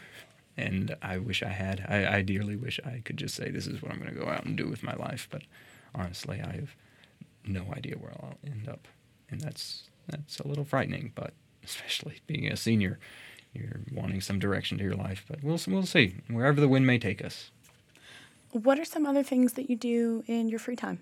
and 0.58 0.96
I 1.02 1.18
wish 1.18 1.44
I 1.44 1.50
had. 1.50 1.86
I, 1.88 2.18
I 2.18 2.22
dearly 2.22 2.56
wish 2.56 2.80
I 2.86 3.02
could 3.04 3.18
just 3.18 3.36
say 3.36 3.50
this 3.50 3.68
is 3.68 3.82
what 3.82 3.92
I'm 3.92 4.00
going 4.00 4.14
to 4.14 4.20
go 4.20 4.28
out 4.28 4.46
and 4.46 4.56
do 4.56 4.68
with 4.68 4.84
my 4.84 4.96
life, 4.96 5.28
but 5.30 5.42
honestly, 5.94 6.42
I 6.42 6.54
have 6.56 6.76
no 7.46 7.66
idea 7.76 7.96
where 7.98 8.12
I'll 8.12 8.38
end 8.46 8.68
up, 8.70 8.88
and 9.30 9.42
that's 9.42 9.90
that's 10.08 10.40
a 10.40 10.48
little 10.48 10.64
frightening. 10.64 11.12
But 11.16 11.34
especially 11.64 12.20
being 12.28 12.52
a 12.52 12.56
senior, 12.56 13.00
you're 13.56 13.82
wanting 13.92 14.22
some 14.22 14.40
direction 14.40 14.78
to 14.78 14.84
your 14.84 14.96
life. 14.96 15.26
But 15.28 15.44
we'll 15.44 15.60
we'll 15.68 15.86
see 15.86 16.16
wherever 16.30 16.60
the 16.60 16.68
wind 16.68 16.86
may 16.86 17.00
take 17.00 17.24
us. 17.24 17.52
What 18.52 18.80
are 18.80 18.86
some 18.86 19.06
other 19.06 19.24
things 19.24 19.54
that 19.54 19.70
you 19.70 19.76
do 19.76 20.24
in 20.28 20.48
your 20.48 20.60
free 20.60 20.76
time? 20.76 21.00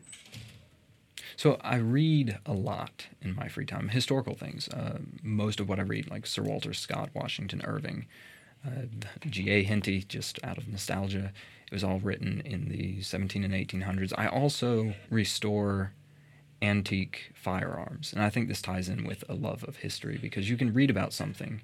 So 1.36 1.58
I 1.62 1.78
read 1.78 2.38
a 2.46 2.54
lot 2.54 3.08
in 3.22 3.36
my 3.36 3.48
free 3.48 3.66
time, 3.66 3.90
historical 3.90 4.36
things. 4.36 4.68
Uh, 4.70 5.00
most 5.22 5.60
of 5.60 5.68
what 5.68 5.80
I 5.80 5.84
read, 5.84 6.10
like 6.10 6.26
Sir 6.26 6.44
Walter 6.44 6.74
Scott, 6.74 7.10
Washington 7.14 7.62
Irving, 7.64 8.06
uh, 8.66 8.86
G.A. 9.30 9.64
Henty, 9.64 10.04
just 10.04 10.40
out 10.44 10.58
of 10.58 10.68
nostalgia. 10.68 11.32
It 11.68 11.74
was 11.74 11.84
all 11.84 12.00
written 12.00 12.42
in 12.46 12.70
the 12.70 13.02
17 13.02 13.44
and 13.44 13.54
1800s. 13.54 14.14
I 14.18 14.28
also 14.28 14.94
restore 15.10 15.94
antique 16.62 17.32
firearms, 17.34 18.14
and 18.14 18.22
I 18.22 18.30
think 18.30 18.48
this 18.48 18.62
ties 18.62 18.88
in 18.88 19.06
with 19.06 19.24
a 19.28 19.34
love 19.34 19.64
of 19.66 19.78
history 19.78 20.18
because 20.22 20.50
you 20.50 20.56
can 20.56 20.74
read 20.74 20.90
about 20.90 21.14
something, 21.14 21.62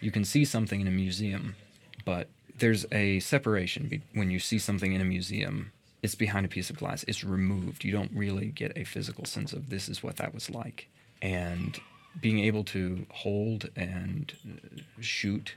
you 0.00 0.10
can 0.10 0.24
see 0.24 0.44
something 0.44 0.80
in 0.80 0.86
a 0.86 0.92
museum, 0.92 1.56
but 2.04 2.28
there's 2.58 2.86
a 2.92 3.20
separation 3.20 3.88
be- 3.88 4.02
when 4.14 4.30
you 4.30 4.38
see 4.38 4.58
something 4.58 4.92
in 4.92 5.00
a 5.00 5.04
museum. 5.04 5.72
It's 6.02 6.14
behind 6.14 6.46
a 6.46 6.48
piece 6.48 6.70
of 6.70 6.76
glass. 6.76 7.04
It's 7.06 7.24
removed. 7.24 7.84
You 7.84 7.92
don't 7.92 8.12
really 8.14 8.46
get 8.46 8.72
a 8.76 8.84
physical 8.84 9.24
sense 9.24 9.52
of 9.52 9.68
this 9.68 9.88
is 9.88 10.02
what 10.02 10.16
that 10.16 10.32
was 10.32 10.48
like. 10.48 10.88
And 11.20 11.78
being 12.20 12.40
able 12.40 12.64
to 12.64 13.06
hold 13.10 13.68
and 13.76 14.32
uh, 14.46 14.80
shoot 15.00 15.54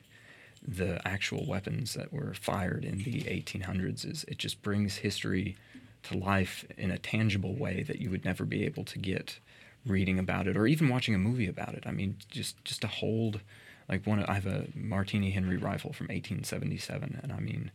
the 0.66 1.06
actual 1.08 1.46
weapons 1.46 1.94
that 1.94 2.14
were 2.14 2.34
fired 2.34 2.86
in 2.86 3.00
the 3.00 3.22
1800s 3.24 4.10
is 4.10 4.26
it 4.28 4.38
just 4.38 4.62
brings 4.62 4.98
history 4.98 5.58
to 6.04 6.18
life 6.18 6.66
in 6.78 6.92
a 6.92 6.98
tangible 6.98 7.56
way 7.56 7.84
that 7.84 8.00
you 8.00 8.10
would 8.10 8.26
never 8.26 8.46
be 8.46 8.66
able 8.66 8.84
to 8.86 9.00
get 9.00 9.40
reading 9.86 10.20
about 10.20 10.48
it 10.48 10.56
or 10.56 10.68
even 10.68 10.90
watching 10.90 11.16
a 11.16 11.18
movie 11.18 11.48
about 11.48 11.74
it. 11.74 11.84
I 11.86 11.92
mean, 11.92 12.18
just 12.30 12.64
just 12.64 12.82
to 12.82 12.88
hold 12.88 13.42
like 13.90 14.06
one 14.06 14.24
I 14.24 14.34
have 14.34 14.46
a 14.46 14.68
Martini 14.76 15.32
Henry 15.32 15.58
rifle 15.58 15.94
from 15.94 16.06
1877 16.06 17.20
and 17.22 17.32
I 17.32 17.40
mean 17.40 17.72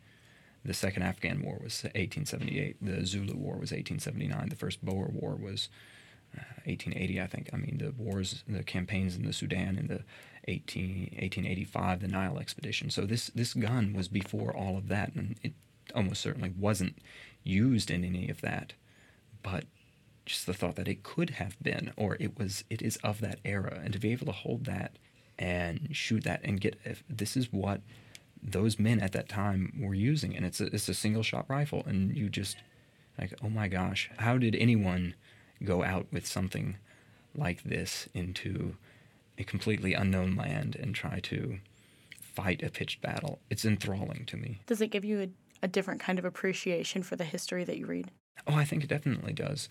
the 0.65 0.75
second 0.75 1.03
Afghan 1.03 1.43
war 1.43 1.59
was 1.63 1.85
1878, 1.85 2.77
the 2.83 3.07
Zulu 3.07 3.35
war 3.35 3.55
was 3.55 3.71
1879, 3.71 4.49
the 4.49 4.57
first 4.57 4.85
Boer 4.85 5.09
war 5.13 5.37
was 5.37 5.69
1880, 6.65 7.19
uh, 7.19 7.25
I 7.25 7.27
think. 7.27 7.51
I 7.53 7.57
mean, 7.57 7.79
the 7.79 7.93
wars, 7.93 8.45
the 8.47 8.63
campaigns 8.63 9.17
in 9.17 9.25
the 9.25 9.33
Sudan 9.33 9.79
in 9.79 9.87
the 9.87 10.03
18, 10.47 11.11
1885, 11.13 12.01
the 12.01 12.09
Nile 12.09 12.39
expedition. 12.39 12.91
So 12.91 13.03
this 13.03 13.29
this 13.29 13.55
gun 13.55 13.93
was 13.93 14.09
before 14.09 14.55
all 14.55 14.77
of 14.77 14.89
that, 14.89 15.15
and 15.15 15.37
it 15.43 15.55
almost 15.95 16.21
certainly 16.21 16.53
wasn't 16.59 16.99
used 17.45 17.91
in 17.91 18.05
any 18.05 18.29
of 18.29 18.41
that. 18.41 18.75
But 19.43 19.65
just 20.27 20.47
the 20.47 20.55
thought 20.55 20.77
that 20.77 20.89
it 20.89 21.03
could 21.03 21.31
have 21.31 21.57
been, 21.63 21.93
or 21.97 22.17
it 22.21 22.39
was, 22.39 22.65
it 22.69 22.83
is 22.83 22.97
of 22.99 23.21
that 23.21 23.39
era, 23.45 23.81
and 23.83 23.93
to 23.95 23.99
be 23.99 24.13
able 24.13 24.27
to 24.27 24.33
hold 24.33 24.67
that 24.67 24.99
and 25.39 25.89
shoot 25.93 26.25
that 26.25 26.41
and 26.45 26.61
get 26.61 26.79
if 26.85 27.05
this 27.09 27.37
is 27.37 27.53
what 27.53 27.81
those 28.43 28.79
men 28.79 29.01
at 29.01 29.13
that 29.13 29.29
time 29.29 29.73
were 29.81 29.95
using, 29.95 30.37
and 30.37 30.45
it's 30.45 30.61
a 30.61 30.67
it's 30.67 30.89
a 30.89 30.95
single 30.95 31.23
shot 31.23 31.47
rifle, 31.49 31.83
and 31.87 32.17
you 32.17 32.29
just 32.29 32.57
like, 33.19 33.35
oh 33.43 33.49
my 33.49 33.69
gosh, 33.69 34.11
how 34.19 34.39
did 34.39 34.55
anyone 34.57 35.15
go 35.63 35.83
out 35.83 36.07
with 36.13 36.27
something 36.27 36.77
like 37.35 37.63
this 37.65 38.09
into 38.15 38.77
a 39.39 39.45
completely 39.45 39.95
unknown 39.95 40.37
land 40.37 40.77
and 40.77 40.95
try 40.95 41.21
to 41.21 41.59
fight 42.21 42.63
a 42.63 42.71
pitched 42.71 43.01
battle. 43.01 43.39
It's 43.51 43.65
enthralling 43.65 44.25
to 44.27 44.37
me. 44.37 44.61
Does 44.67 44.81
it 44.81 44.89
give 44.89 45.05
you 45.05 45.21
a, 45.23 45.29
a 45.65 45.69
different 45.69 46.01
kind 46.01 46.19
of 46.19 46.25
appreciation 46.25 47.03
for 47.03 47.17
the 47.17 47.25
history 47.25 47.65
that 47.65 47.79
you 47.79 47.87
read? 47.87 48.11
Oh, 48.47 48.55
I 48.55 48.65
think 48.65 48.85
it 48.85 48.89
definitely 48.89 49.33
does. 49.33 49.69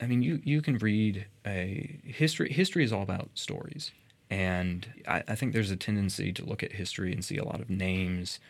I 0.00 0.06
mean, 0.06 0.22
you, 0.22 0.40
you 0.44 0.62
can 0.62 0.78
read 0.78 1.26
a 1.46 2.00
history. 2.04 2.52
History 2.52 2.84
is 2.84 2.92
all 2.92 3.02
about 3.02 3.30
stories. 3.34 3.90
And 4.30 4.86
I, 5.06 5.22
I 5.28 5.34
think 5.34 5.52
there's 5.52 5.70
a 5.70 5.76
tendency 5.76 6.32
to 6.32 6.44
look 6.44 6.62
at 6.62 6.72
history 6.72 7.12
and 7.12 7.24
see 7.24 7.36
a 7.38 7.44
lot 7.44 7.60
of 7.60 7.70
names 7.70 8.40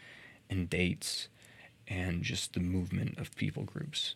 and 0.50 0.68
dates 0.68 1.28
and 1.86 2.22
just 2.22 2.54
the 2.54 2.60
movement 2.60 3.18
of 3.18 3.34
people 3.36 3.64
groups 3.64 4.14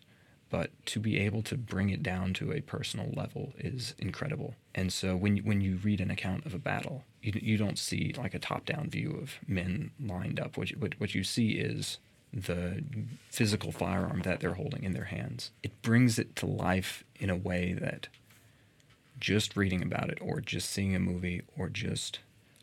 but 0.53 0.69
to 0.85 0.99
be 0.99 1.17
able 1.17 1.41
to 1.41 1.57
bring 1.57 1.89
it 1.89 2.03
down 2.03 2.31
to 2.31 2.53
a 2.53 2.61
personal 2.61 3.09
level 3.15 3.53
is 3.57 3.95
incredible. 3.97 4.53
And 4.75 4.93
so 4.93 5.15
when 5.15 5.37
when 5.37 5.61
you 5.61 5.77
read 5.77 5.99
an 5.99 6.11
account 6.11 6.45
of 6.45 6.53
a 6.53 6.59
battle, 6.59 7.05
you, 7.23 7.33
you 7.41 7.57
don't 7.57 7.79
see 7.79 8.13
like 8.15 8.35
a 8.35 8.39
top-down 8.39 8.91
view 8.91 9.17
of 9.19 9.39
men 9.47 9.89
lined 9.99 10.39
up. 10.39 10.55
What 10.55 10.69
you, 10.69 10.77
what, 10.77 10.99
what 10.99 11.15
you 11.15 11.23
see 11.23 11.53
is 11.53 11.97
the 12.31 12.83
physical 13.31 13.71
firearm 13.71 14.21
that 14.25 14.41
they're 14.41 14.53
holding 14.53 14.83
in 14.83 14.93
their 14.93 15.05
hands. 15.05 15.49
It 15.63 15.81
brings 15.81 16.19
it 16.19 16.35
to 16.35 16.45
life 16.45 17.03
in 17.15 17.31
a 17.31 17.35
way 17.35 17.73
that 17.73 18.09
just 19.23 19.55
reading 19.55 19.81
about 19.81 20.09
it 20.09 20.19
or 20.21 20.41
just 20.41 20.69
seeing 20.69 20.93
a 20.93 20.99
movie 20.99 21.41
or 21.57 21.69
just 21.69 22.19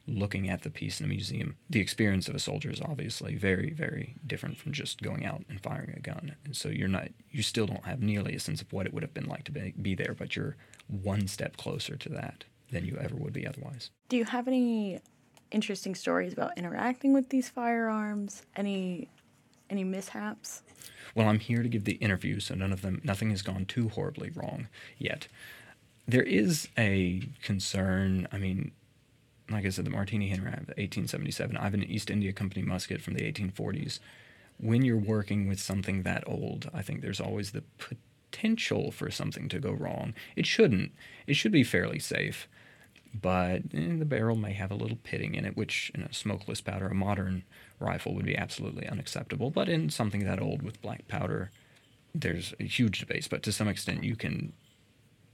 looking 0.07 0.51
at 0.51 0.61
the 0.61 0.69
piece 0.69 1.01
in 1.01 1.07
a 1.07 1.09
museum. 1.09 1.57
The 1.71 1.81
experience 1.81 2.29
of 2.29 2.35
a 2.35 2.39
soldier 2.39 2.71
is 2.71 2.83
obviously 2.83 3.35
very, 3.35 3.73
very 3.73 4.17
different 4.27 4.59
from 4.59 4.73
just 4.73 5.01
going 5.01 5.25
out 5.25 5.43
and 5.49 5.59
firing 5.63 5.95
a 5.97 6.01
gun. 6.01 6.37
And 6.45 6.55
so 6.55 6.69
you're 6.69 6.87
not, 6.87 7.09
you 7.31 7.43
still 7.43 7.67
don't 7.67 7.87
have 7.87 8.03
nearly 8.03 8.35
a 8.35 8.41
sense 8.41 8.61
of 8.61 8.71
what 8.75 8.85
it 8.85 8.93
would 8.93 9.03
have 9.03 9.15
been 9.15 9.27
like 9.27 9.45
to 9.45 9.53
be, 9.53 9.73
be 9.81 9.95
there, 9.95 10.15
but 10.19 10.37
you're 10.37 10.57
one 10.87 11.27
step 11.29 11.57
closer 11.57 11.97
to 11.97 12.09
that 12.11 12.45
than 12.71 12.85
you 12.85 12.99
ever 12.99 13.17
would 13.17 13.33
be 13.33 13.47
otherwise. 13.47 13.91
Do 14.11 14.19
you 14.19 14.27
have 14.27 14.47
any 14.47 15.01
interesting 15.51 15.95
stories 15.95 16.35
about 16.35 16.59
interacting 16.59 17.15
with 17.15 17.31
these 17.31 17.49
firearms? 17.49 18.43
Any 18.55 19.09
any 19.71 19.85
mishaps? 19.85 20.63
Well, 21.15 21.29
I'm 21.29 21.39
here 21.39 21.63
to 21.63 21.69
give 21.69 21.85
the 21.85 21.95
interview, 21.95 22.41
so 22.41 22.55
none 22.55 22.73
of 22.73 22.83
them, 22.83 23.01
nothing 23.05 23.31
has 23.31 23.43
gone 23.43 23.67
too 23.67 23.89
horribly 23.89 24.31
wrong 24.31 24.69
yet. 24.99 25.29
There 26.11 26.23
is 26.25 26.67
a 26.77 27.23
concern. 27.41 28.27
I 28.33 28.39
mean, 28.39 28.73
like 29.49 29.65
I 29.65 29.69
said, 29.69 29.85
the 29.85 29.91
Martini 29.91 30.29
Henry, 30.29 30.51
1877. 30.51 31.57
I 31.57 31.63
have 31.63 31.75
an 31.75 31.85
East 31.85 32.11
India 32.11 32.33
Company 32.33 32.63
musket 32.63 33.01
from 33.01 33.15
the 33.15 33.33
1840s. 33.33 34.01
When 34.59 34.83
you're 34.83 34.97
working 34.97 35.47
with 35.47 35.61
something 35.61 36.03
that 36.03 36.25
old, 36.27 36.69
I 36.75 36.83
think 36.83 37.01
there's 37.01 37.21
always 37.21 37.53
the 37.53 37.63
potential 37.79 38.91
for 38.91 39.09
something 39.13 39.49
to 39.51 39.61
go 39.61 39.71
wrong. 39.71 40.15
It 40.35 40.47
shouldn't. 40.47 40.91
It 41.29 41.35
should 41.35 41.53
be 41.53 41.63
fairly 41.63 42.01
safe, 42.01 42.49
but 43.15 43.63
eh, 43.73 43.97
the 43.97 44.05
barrel 44.05 44.35
may 44.35 44.55
have 44.55 44.73
a 44.73 44.77
little 44.83 44.99
pitting 45.05 45.37
in 45.37 45.45
it, 45.45 45.57
which 45.57 45.93
in 45.95 46.03
a 46.03 46.13
smokeless 46.13 46.61
powder, 46.61 46.89
a 46.89 46.95
modern 46.95 47.45
rifle 47.79 48.17
would 48.17 48.27
be 48.27 48.37
absolutely 48.37 48.89
unacceptable. 48.89 49.51
But 49.51 49.69
in 49.69 49.91
something 49.91 50.25
that 50.25 50.43
old 50.43 50.63
with 50.63 50.83
black 50.83 51.07
powder, 51.07 51.53
there's 52.13 52.53
a 52.59 52.65
huge 52.65 52.99
debate. 52.99 53.29
But 53.31 53.45
to 53.45 53.53
some 53.53 53.69
extent, 53.69 54.03
you 54.03 54.17
can 54.17 54.55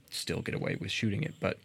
still 0.09 0.41
get 0.41 0.55
away 0.55 0.77
with 0.79 0.91
shooting 0.91 1.23
it. 1.23 1.35
But 1.39 1.59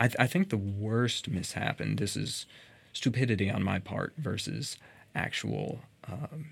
I, 0.00 0.08
th- 0.08 0.16
I 0.18 0.26
think 0.26 0.50
the 0.50 0.56
worst 0.56 1.28
mishap, 1.28 1.80
and 1.80 1.98
this 1.98 2.16
is 2.16 2.46
stupidity 2.92 3.50
on 3.50 3.62
my 3.62 3.78
part 3.78 4.14
versus 4.16 4.76
actual 5.14 5.80
um, 6.10 6.46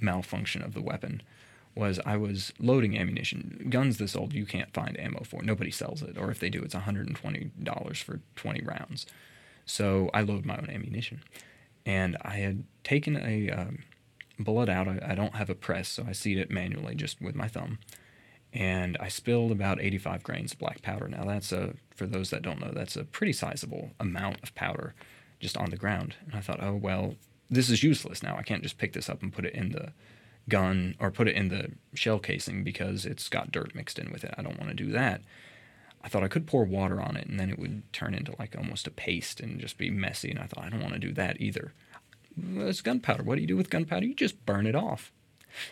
malfunction 0.00 0.62
of 0.62 0.74
the 0.74 0.82
weapon, 0.82 1.22
was 1.74 2.00
I 2.06 2.16
was 2.16 2.52
loading 2.58 2.98
ammunition. 2.98 3.66
Guns 3.70 3.98
this 3.98 4.16
old, 4.16 4.32
you 4.32 4.46
can't 4.46 4.72
find 4.72 4.98
ammo 4.98 5.22
for. 5.24 5.42
Nobody 5.42 5.70
sells 5.70 6.02
it, 6.02 6.16
or 6.16 6.30
if 6.30 6.40
they 6.40 6.48
do, 6.48 6.62
it's 6.62 6.74
$120 6.74 7.96
for 8.02 8.20
20 8.36 8.62
rounds. 8.62 9.06
So 9.66 10.10
I 10.14 10.22
load 10.22 10.46
my 10.46 10.56
own 10.56 10.70
ammunition. 10.70 11.22
And 11.84 12.16
I 12.22 12.36
had 12.36 12.64
taken 12.82 13.16
a 13.16 13.50
um, 13.50 13.84
bullet 14.38 14.68
out. 14.68 14.88
I, 14.88 15.00
I 15.06 15.14
don't 15.14 15.36
have 15.36 15.50
a 15.50 15.54
press, 15.54 15.88
so 15.88 16.06
I 16.08 16.12
seat 16.12 16.38
it 16.38 16.50
manually 16.50 16.94
just 16.94 17.20
with 17.20 17.34
my 17.34 17.46
thumb 17.46 17.78
and 18.56 18.96
I 18.98 19.08
spilled 19.08 19.52
about 19.52 19.82
85 19.82 20.22
grains 20.22 20.52
of 20.52 20.58
black 20.58 20.80
powder. 20.80 21.06
Now, 21.08 21.24
that's 21.24 21.52
a, 21.52 21.74
for 21.94 22.06
those 22.06 22.30
that 22.30 22.40
don't 22.40 22.58
know, 22.58 22.72
that's 22.72 22.96
a 22.96 23.04
pretty 23.04 23.34
sizable 23.34 23.90
amount 24.00 24.42
of 24.42 24.54
powder 24.54 24.94
just 25.40 25.58
on 25.58 25.68
the 25.68 25.76
ground. 25.76 26.14
And 26.24 26.34
I 26.34 26.40
thought, 26.40 26.62
oh, 26.62 26.74
well, 26.74 27.16
this 27.50 27.68
is 27.68 27.82
useless 27.82 28.22
now. 28.22 28.34
I 28.34 28.42
can't 28.42 28.62
just 28.62 28.78
pick 28.78 28.94
this 28.94 29.10
up 29.10 29.22
and 29.22 29.32
put 29.32 29.44
it 29.44 29.52
in 29.52 29.72
the 29.72 29.92
gun 30.48 30.94
or 30.98 31.10
put 31.10 31.28
it 31.28 31.36
in 31.36 31.48
the 31.48 31.72
shell 31.92 32.18
casing 32.18 32.64
because 32.64 33.04
it's 33.04 33.28
got 33.28 33.52
dirt 33.52 33.74
mixed 33.74 33.98
in 33.98 34.10
with 34.10 34.24
it. 34.24 34.34
I 34.38 34.42
don't 34.42 34.58
want 34.58 34.70
to 34.70 34.84
do 34.84 34.90
that. 34.92 35.20
I 36.02 36.08
thought 36.08 36.24
I 36.24 36.28
could 36.28 36.46
pour 36.46 36.64
water 36.64 36.98
on 36.98 37.14
it 37.16 37.26
and 37.26 37.38
then 37.38 37.50
it 37.50 37.58
would 37.58 37.82
turn 37.92 38.14
into 38.14 38.34
like 38.38 38.56
almost 38.56 38.86
a 38.86 38.90
paste 38.90 39.38
and 39.38 39.60
just 39.60 39.76
be 39.76 39.90
messy. 39.90 40.30
And 40.30 40.38
I 40.38 40.46
thought, 40.46 40.64
I 40.64 40.70
don't 40.70 40.82
want 40.82 40.94
to 40.94 40.98
do 41.00 41.12
that 41.12 41.40
either. 41.42 41.74
Well, 42.36 42.68
it's 42.68 42.80
gunpowder. 42.80 43.22
What 43.22 43.34
do 43.34 43.42
you 43.42 43.46
do 43.46 43.56
with 43.56 43.68
gunpowder? 43.68 44.06
You 44.06 44.14
just 44.14 44.46
burn 44.46 44.66
it 44.66 44.74
off. 44.74 45.12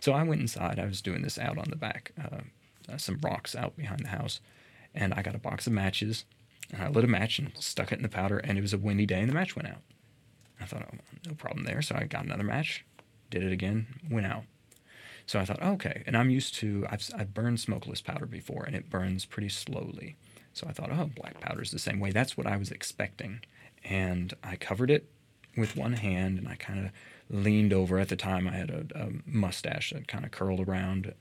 So 0.01 0.13
I 0.13 0.23
went 0.23 0.43
inside. 0.43 0.79
I 0.79 0.87
was 0.87 1.01
doing 1.01 1.23
this 1.23 1.39
out 1.39 1.57
on 1.57 1.71
the 1.71 1.77
back 1.77 2.13
uh, 2.23 2.41
some 2.97 3.19
rocks 3.23 3.55
out 3.55 3.77
behind 3.77 4.01
the 4.05 4.09
house, 4.09 4.41
and 4.95 5.15
I 5.15 5.23
got 5.23 5.35
a 5.35 5.39
box 5.39 5.67
of 5.67 5.73
matches, 5.73 6.25
and 6.73 6.83
I 6.83 6.89
lit 6.89 7.05
a 7.05 7.09
match 7.09 7.39
and 7.39 7.53
stuck 7.59 7.93
it 7.93 7.97
in 7.97 8.03
the 8.03 8.09
powder, 8.09 8.39
and 8.39 8.59
it 8.59 8.63
was 8.63 8.73
a 8.73 8.79
windy 8.79 9.07
day, 9.07 9.21
and 9.21 9.29
the 9.29 9.35
match 9.35 9.57
went 9.57 9.69
out. 9.69 9.83
I 10.61 10.67
thought, 10.67 10.89
oh, 10.93 10.99
no 11.27 11.35
problem 11.35 11.65
there. 11.65 11.83
So 11.83 11.97
I 11.97 12.05
got 12.05 12.25
another 12.25 12.45
match, 12.45 12.85
did 13.31 13.43
it 13.43 13.53
again, 13.53 13.87
went 14.11 14.27
out. 14.27 14.45
So 15.27 15.39
I 15.39 15.45
thought, 15.45 15.63
okay. 15.63 16.03
And 16.07 16.17
I'm 16.17 16.31
used 16.31 16.55
to, 16.57 16.87
I've, 16.91 17.09
I've 17.17 17.35
burned 17.35 17.61
smokeless 17.61 18.01
powder 18.01 18.27
before, 18.27 18.65
and 18.65 18.77
it 18.77 18.91
burns 18.91 19.25
pretty 19.25 19.49
slowly. 19.49 20.17
So 20.53 20.67
I 20.69 20.73
thought, 20.73 20.91
oh, 20.93 21.11
black 21.15 21.41
powder 21.41 21.63
is 21.63 21.71
the 21.71 21.79
same 21.79 21.99
way. 21.99 22.11
That's 22.11 22.37
what 22.37 22.47
I 22.47 22.57
was 22.57 22.71
expecting. 22.71 23.41
And 23.83 24.35
I 24.43 24.57
covered 24.57 24.91
it 24.91 25.11
with 25.57 25.77
one 25.77 25.95
hand, 25.95 26.39
and 26.39 26.49
I 26.49 26.57
kind 26.57 26.87
of 26.87 26.93
leaned 27.31 27.73
over. 27.73 27.99
At 27.99 28.09
the 28.09 28.17
time, 28.17 28.47
I 28.47 28.53
had 28.53 28.71
a, 28.71 28.87
a 28.95 29.09
mustache 29.27 29.93
that 29.93 30.09
kind 30.09 30.25
of 30.25 30.31
curled 30.31 30.61
around. 30.61 31.15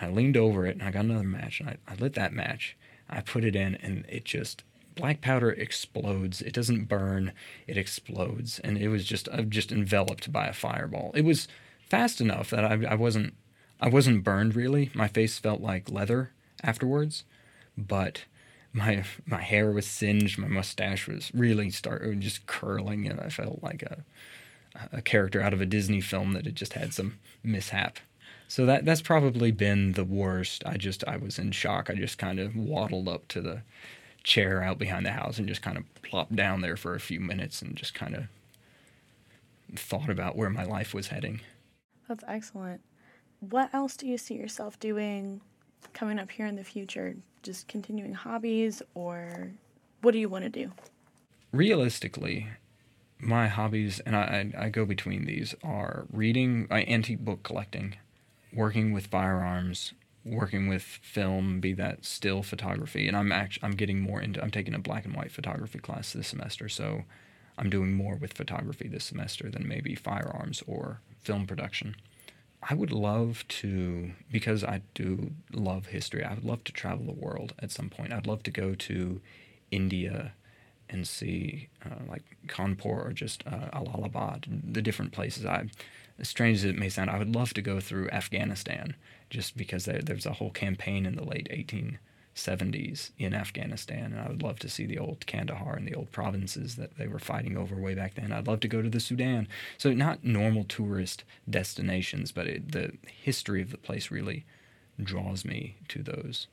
I 0.00 0.08
leaned 0.08 0.36
over 0.36 0.66
it 0.66 0.76
and 0.76 0.82
I 0.82 0.90
got 0.90 1.04
another 1.04 1.24
match 1.24 1.60
and 1.60 1.70
I, 1.70 1.76
I 1.88 1.94
lit 1.94 2.14
that 2.14 2.32
match. 2.32 2.76
I 3.08 3.20
put 3.20 3.44
it 3.44 3.56
in 3.56 3.74
and 3.76 4.04
it 4.08 4.24
just 4.24 4.64
black 4.98 5.20
powder 5.20 5.50
explodes. 5.50 6.42
It 6.42 6.52
doesn't 6.52 6.86
burn, 6.86 7.32
it 7.66 7.76
explodes, 7.76 8.58
and 8.58 8.76
it 8.76 8.88
was 8.88 9.04
just 9.04 9.28
uh, 9.30 9.42
just 9.42 9.72
enveloped 9.72 10.30
by 10.32 10.46
a 10.46 10.52
fireball. 10.52 11.12
It 11.14 11.24
was 11.24 11.48
fast 11.88 12.20
enough 12.20 12.50
that 12.50 12.64
I, 12.64 12.84
I 12.84 12.94
wasn't 12.94 13.34
I 13.80 13.88
wasn't 13.88 14.24
burned 14.24 14.54
really. 14.54 14.90
My 14.94 15.08
face 15.08 15.38
felt 15.38 15.60
like 15.60 15.90
leather 15.90 16.32
afterwards, 16.62 17.24
but 17.76 18.24
my 18.72 19.04
my 19.24 19.40
hair 19.40 19.70
was 19.70 19.86
singed, 19.86 20.38
my 20.38 20.48
mustache 20.48 21.06
was 21.06 21.32
really 21.32 21.70
start 21.70 22.18
just 22.18 22.46
curling, 22.46 23.06
and 23.06 23.20
I 23.20 23.28
felt 23.28 23.62
like 23.62 23.82
a 23.82 24.04
a 24.92 25.00
character 25.00 25.40
out 25.40 25.54
of 25.54 25.60
a 25.60 25.66
Disney 25.66 26.00
film 26.00 26.32
that 26.32 26.44
had 26.44 26.54
just 26.54 26.74
had 26.74 26.92
some 26.92 27.18
mishap. 27.42 27.98
So 28.48 28.64
that 28.64 28.86
that's 28.86 29.02
probably 29.02 29.50
been 29.52 29.92
the 29.92 30.04
worst. 30.04 30.64
I 30.66 30.78
just 30.78 31.04
I 31.06 31.18
was 31.18 31.38
in 31.38 31.52
shock. 31.52 31.90
I 31.90 31.94
just 31.94 32.16
kind 32.16 32.40
of 32.40 32.56
waddled 32.56 33.06
up 33.06 33.28
to 33.28 33.42
the 33.42 33.62
chair 34.24 34.62
out 34.62 34.78
behind 34.78 35.06
the 35.06 35.12
house 35.12 35.38
and 35.38 35.46
just 35.46 35.62
kind 35.62 35.76
of 35.76 35.84
plopped 36.02 36.34
down 36.34 36.62
there 36.62 36.76
for 36.76 36.94
a 36.94 37.00
few 37.00 37.20
minutes 37.20 37.62
and 37.62 37.76
just 37.76 37.94
kind 37.94 38.14
of 38.14 38.24
thought 39.76 40.08
about 40.08 40.34
where 40.34 40.50
my 40.50 40.64
life 40.64 40.94
was 40.94 41.08
heading. 41.08 41.40
That's 42.08 42.24
excellent. 42.26 42.80
What 43.40 43.72
else 43.74 43.96
do 43.96 44.06
you 44.06 44.16
see 44.18 44.34
yourself 44.34 44.80
doing 44.80 45.42
coming 45.92 46.18
up 46.18 46.30
here 46.30 46.46
in 46.46 46.56
the 46.56 46.64
future? 46.64 47.16
Just 47.42 47.68
continuing 47.68 48.14
hobbies 48.14 48.82
or 48.94 49.50
what 50.00 50.12
do 50.12 50.18
you 50.18 50.28
want 50.28 50.44
to 50.44 50.50
do? 50.50 50.72
Realistically, 51.52 52.48
my 53.20 53.48
hobbies, 53.48 54.00
and 54.00 54.16
I, 54.16 54.52
I 54.56 54.68
go 54.68 54.84
between 54.84 55.26
these, 55.26 55.54
are 55.62 56.06
reading, 56.12 56.66
uh, 56.70 56.74
antique 56.74 57.20
book 57.20 57.42
collecting, 57.42 57.96
working 58.52 58.92
with 58.92 59.06
firearms, 59.06 59.94
working 60.24 60.68
with 60.68 60.82
film, 60.82 61.60
be 61.60 61.72
that 61.74 62.04
still 62.04 62.42
photography, 62.42 63.08
and 63.08 63.16
I'm 63.16 63.32
actually 63.32 63.64
I'm 63.64 63.76
getting 63.76 64.00
more 64.00 64.20
into. 64.20 64.42
I'm 64.42 64.50
taking 64.50 64.74
a 64.74 64.78
black 64.78 65.04
and 65.04 65.14
white 65.14 65.32
photography 65.32 65.78
class 65.78 66.12
this 66.12 66.28
semester, 66.28 66.68
so 66.68 67.04
I'm 67.56 67.70
doing 67.70 67.92
more 67.92 68.16
with 68.16 68.32
photography 68.34 68.88
this 68.88 69.04
semester 69.04 69.50
than 69.50 69.66
maybe 69.66 69.94
firearms 69.94 70.62
or 70.66 71.00
film 71.22 71.46
production. 71.46 71.96
I 72.62 72.74
would 72.74 72.92
love 72.92 73.44
to, 73.48 74.12
because 74.32 74.64
I 74.64 74.82
do 74.94 75.30
love 75.52 75.86
history, 75.86 76.24
I 76.24 76.34
would 76.34 76.44
love 76.44 76.64
to 76.64 76.72
travel 76.72 77.06
the 77.06 77.12
world 77.12 77.54
at 77.60 77.70
some 77.70 77.88
point. 77.88 78.12
I'd 78.12 78.26
love 78.26 78.42
to 78.44 78.50
go 78.50 78.74
to 78.74 79.20
India 79.70 80.32
and 80.90 81.06
see 81.06 81.68
uh, 81.84 82.02
like 82.08 82.24
Kanpur 82.46 83.06
or 83.06 83.12
just 83.12 83.46
uh, 83.46 83.68
Allahabad, 83.72 84.46
the 84.48 84.82
different 84.82 85.12
places. 85.12 85.44
I, 85.44 85.66
as 86.18 86.28
strange 86.28 86.58
as 86.58 86.64
it 86.64 86.78
may 86.78 86.88
sound, 86.88 87.10
I 87.10 87.18
would 87.18 87.34
love 87.34 87.54
to 87.54 87.62
go 87.62 87.80
through 87.80 88.10
Afghanistan 88.10 88.96
just 89.30 89.56
because 89.56 89.84
there, 89.84 90.00
there's 90.00 90.26
a 90.26 90.34
whole 90.34 90.50
campaign 90.50 91.06
in 91.06 91.16
the 91.16 91.24
late 91.24 91.48
1870s 91.50 93.10
in 93.18 93.34
Afghanistan, 93.34 94.12
and 94.12 94.20
I 94.20 94.28
would 94.28 94.42
love 94.42 94.58
to 94.60 94.68
see 94.68 94.86
the 94.86 94.98
old 94.98 95.26
Kandahar 95.26 95.76
and 95.76 95.86
the 95.86 95.94
old 95.94 96.10
provinces 96.10 96.76
that 96.76 96.98
they 96.98 97.06
were 97.06 97.18
fighting 97.18 97.56
over 97.56 97.76
way 97.76 97.94
back 97.94 98.14
then. 98.14 98.32
I'd 98.32 98.48
love 98.48 98.60
to 98.60 98.68
go 98.68 98.82
to 98.82 98.90
the 98.90 99.00
Sudan. 99.00 99.46
So 99.76 99.92
not 99.92 100.24
normal 100.24 100.64
tourist 100.64 101.24
destinations, 101.48 102.32
but 102.32 102.46
it, 102.48 102.72
the 102.72 102.92
history 103.06 103.62
of 103.62 103.70
the 103.70 103.78
place 103.78 104.10
really 104.10 104.44
draws 105.00 105.44
me 105.44 105.76
to 105.88 106.02
those. 106.02 106.48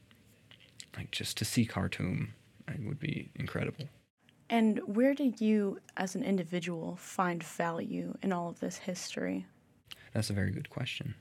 Like 0.96 1.12
just 1.12 1.38
to 1.38 1.46
see 1.46 1.66
Khartoum, 1.66 2.34
it 2.68 2.84
would 2.84 3.00
be 3.00 3.30
incredible. 3.36 3.90
And 4.48 4.80
where 4.86 5.16
do 5.16 5.34
you, 5.40 5.80
as 5.98 6.14
an 6.14 6.24
individual, 6.24 6.98
find 6.98 7.44
value 7.44 8.16
in 8.22 8.32
all 8.32 8.50
of 8.50 8.60
this 8.60 8.78
history? 8.78 9.48
That's 10.16 10.30
a 10.30 10.34
very 10.34 10.52
good 10.52 10.70
question. 10.70 11.14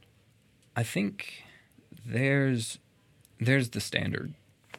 I 0.76 0.84
think 0.84 1.42
there's 2.06 2.78
there's 3.40 3.70
the 3.70 3.80
standard. 3.80 4.34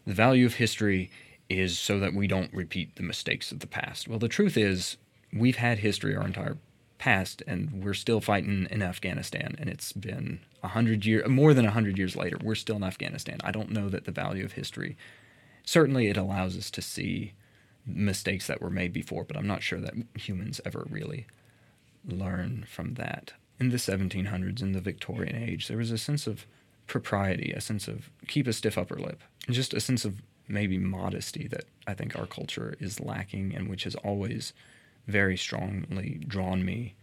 The 0.08 0.14
value 0.14 0.46
of 0.46 0.56
history 0.56 1.12
is 1.50 1.78
so 1.78 2.00
that 2.00 2.14
we 2.14 2.26
don't 2.26 2.54
repeat 2.54 2.96
the 2.96 3.04
mistakes 3.04 3.52
of 3.52 3.60
the 3.60 3.68
past. 3.68 4.08
Well, 4.08 4.18
the 4.18 4.30
truth 4.30 4.56
is 4.56 4.96
we've 5.34 5.58
had 5.58 5.80
history 5.80 6.16
our 6.16 6.26
entire 6.26 6.58
past 6.98 7.44
and 7.46 7.84
we're 7.84 7.94
still 7.94 8.22
fighting 8.22 8.68
in 8.72 8.82
Afghanistan 8.82 9.54
and 9.60 9.70
it's 9.70 9.92
been 9.92 10.40
a 10.64 10.70
hundred 10.70 11.06
year 11.06 11.28
more 11.28 11.54
than 11.54 11.66
a 11.66 11.72
hundred 11.72 11.98
years 11.98 12.16
later. 12.16 12.38
We're 12.42 12.56
still 12.56 12.78
in 12.78 12.86
Afghanistan. 12.86 13.40
I 13.44 13.52
don't 13.52 13.72
know 13.72 13.90
that 13.90 14.06
the 14.06 14.14
value 14.14 14.46
of 14.46 14.54
history 14.54 14.96
certainly 15.66 16.08
it 16.08 16.16
allows 16.16 16.58
us 16.58 16.72
to 16.72 16.82
see 16.82 17.34
mistakes 17.86 18.48
that 18.48 18.62
were 18.62 18.70
made 18.70 18.94
before, 18.94 19.26
but 19.26 19.36
I'm 19.36 19.48
not 19.48 19.62
sure 19.62 19.82
that 19.82 19.94
humans 20.14 20.62
ever 20.64 20.88
really 20.90 21.28
learn 22.08 22.66
from 22.70 22.94
that. 22.94 23.34
In 23.60 23.70
the 23.70 23.78
1700s, 23.78 24.62
in 24.62 24.74
the 24.74 24.82
Victorian 24.82 25.36
age, 25.36 25.68
there 25.68 25.78
was 25.78 25.92
a 25.92 25.98
sense 25.98 26.28
of 26.28 26.46
propriety, 26.88 27.52
a 27.52 27.62
sense 27.62 27.88
of 27.88 28.10
keep 28.28 28.48
a 28.48 28.54
stiff 28.54 28.78
upper 28.78 28.96
lip, 28.96 29.22
just 29.50 29.74
a 29.74 29.80
sense 29.80 30.06
of 30.06 30.22
maybe 30.48 30.78
modesty 30.78 31.48
that 31.48 31.66
I 31.88 31.94
think 31.94 32.18
our 32.18 32.28
culture 32.28 32.76
is 32.80 33.00
lacking 33.00 33.56
and 33.56 33.68
which 33.68 33.86
has 33.86 33.96
always 33.96 34.54
very 35.08 35.38
strongly 35.38 36.22
drawn 36.28 36.66
me. 36.66 36.96